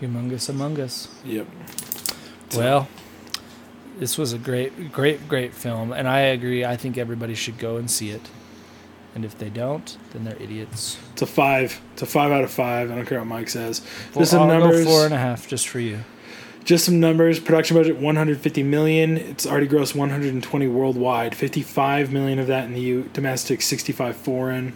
Humongous 0.02 0.50
Among 0.50 0.80
Us. 0.80 1.08
Yep. 1.26 1.48
So- 2.50 2.60
Well, 2.60 2.88
this 4.00 4.18
was 4.18 4.34
a 4.34 4.38
great, 4.38 4.92
great, 4.92 5.28
great 5.28 5.54
film, 5.54 5.92
and 5.94 6.08
I 6.08 6.20
agree. 6.22 6.66
I 6.66 6.76
think 6.76 6.98
everybody 6.98 7.36
should 7.36 7.58
go 7.58 7.78
and 7.78 7.90
see 7.90 8.10
it. 8.10 8.22
And 9.16 9.24
if 9.24 9.38
they 9.38 9.50
don't, 9.50 9.96
then 10.12 10.24
they're 10.24 10.42
idiots. 10.42 10.98
It's 11.12 11.22
a 11.22 11.28
five. 11.28 11.80
It's 11.94 12.02
a 12.02 12.08
five 12.08 12.32
out 12.32 12.44
of 12.44 12.50
five. 12.50 12.92
I 12.92 12.96
don't 12.96 13.06
care 13.06 13.20
what 13.20 13.28
Mike 13.28 13.48
says. 13.50 13.82
Well, 14.16 14.22
Just 14.24 14.32
some 14.32 14.50
I'll 14.50 14.60
numbers. 14.60 14.84
go 14.86 14.90
four 14.90 15.06
and 15.06 15.14
a 15.14 15.18
half 15.20 15.48
just 15.48 15.68
for 15.68 15.80
you. 15.80 16.00
Just 16.64 16.86
some 16.86 17.00
numbers. 17.00 17.40
Production 17.40 17.78
budget 17.78 17.98
150 17.98 18.64
million. 18.64 19.18
It's 19.18 19.46
already 19.46 19.68
grossed 19.68 19.94
120 19.96 20.68
worldwide. 20.68 21.36
55 21.36 22.12
million 22.12 22.40
of 22.40 22.48
that 22.48 22.66
in 22.66 22.74
the 22.74 22.80
U- 22.82 23.10
domestic, 23.14 23.62
65 23.62 24.16
foreign. 24.16 24.74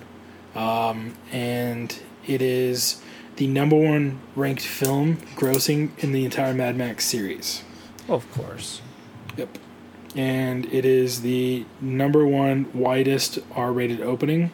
Um, 0.58 1.14
and 1.32 1.98
it 2.26 2.42
is 2.42 3.02
the 3.38 3.48
number 3.48 3.78
one 3.78 4.20
ranked 4.36 4.64
film 4.64 5.18
grossing 5.36 5.92
in 6.00 6.12
the 6.12 6.26
entire 6.26 6.54
Mad 6.54 6.76
Max 6.76 7.06
series. 7.06 7.64
Of 8.10 8.30
course. 8.32 8.82
Yep. 9.38 9.58
And 10.16 10.66
it 10.74 10.84
is 10.84 11.22
the 11.22 11.66
number 11.80 12.26
one 12.26 12.72
widest 12.74 13.38
R-rated 13.56 14.02
opening 14.02 14.50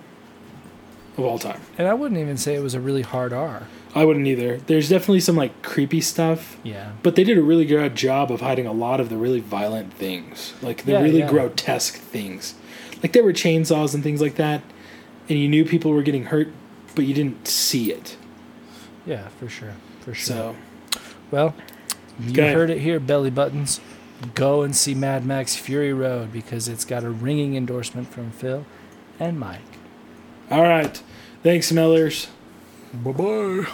of 1.17 1.23
all 1.23 1.39
time. 1.39 1.61
And 1.77 1.87
I 1.87 1.93
wouldn't 1.93 2.19
even 2.19 2.35
say 2.37 2.55
it 2.55 2.61
was 2.61 2.73
a 2.73 2.81
really 2.81 3.03
hard 3.03 3.31
R. 3.31 3.67
I 3.95 4.03
wouldn't 4.03 4.27
either. 4.27 4.57
There's 4.57 4.89
definitely 4.89 5.19
some 5.21 5.37
like 5.37 5.61
creepy 5.61 6.01
stuff. 6.01 6.57
Yeah. 6.63 6.93
But 7.03 7.15
they 7.15 7.23
did 7.23 7.37
a 7.37 7.43
really 7.43 7.65
good 7.65 7.95
job 7.95 8.31
of 8.31 8.41
hiding 8.41 8.65
a 8.65 8.73
lot 8.73 8.99
of 8.99 9.09
the 9.09 9.17
really 9.17 9.39
violent 9.39 9.93
things, 9.93 10.53
like 10.61 10.83
the 10.83 10.93
Yeah, 10.93 11.01
really 11.01 11.19
yeah. 11.19 11.29
grotesque 11.29 11.93
things. 11.95 12.55
Like 13.01 13.13
there 13.13 13.23
were 13.23 13.33
chainsaws 13.33 13.93
and 13.93 14.03
things 14.03 14.19
like 14.19 14.35
that, 14.35 14.63
and 15.29 15.39
you 15.39 15.47
knew 15.47 15.65
people 15.65 15.91
were 15.91 16.03
getting 16.03 16.25
hurt, 16.25 16.49
but 16.95 17.05
you 17.05 17.13
didn't 17.13 17.47
see 17.47 17.91
it. 17.91 18.17
Yeah, 19.05 19.27
for 19.39 19.49
sure. 19.49 19.73
For 20.01 20.13
sure. 20.13 20.35
So 20.35 20.55
Well, 21.31 21.55
you 22.19 22.31
Okay. 22.31 22.53
heard 22.53 22.69
it 22.69 22.79
here, 22.79 22.99
belly 22.99 23.29
buttons. 23.31 23.79
Go 24.35 24.61
and 24.61 24.75
see 24.75 24.93
Mad 24.93 25.25
Max 25.25 25.55
Fury 25.55 25.91
Road 25.93 26.31
because 26.31 26.67
it's 26.67 26.85
got 26.85 27.03
a 27.03 27.09
ringing 27.09 27.55
endorsement 27.55 28.11
from 28.13 28.31
Phil 28.31 28.65
and 29.19 29.39
Mike. 29.39 29.59
all 30.51 30.61
right, 30.63 31.01
thanks, 31.41 31.71
Mellors. 31.71 32.27
Bye 32.93 33.11
bye. 33.11 33.65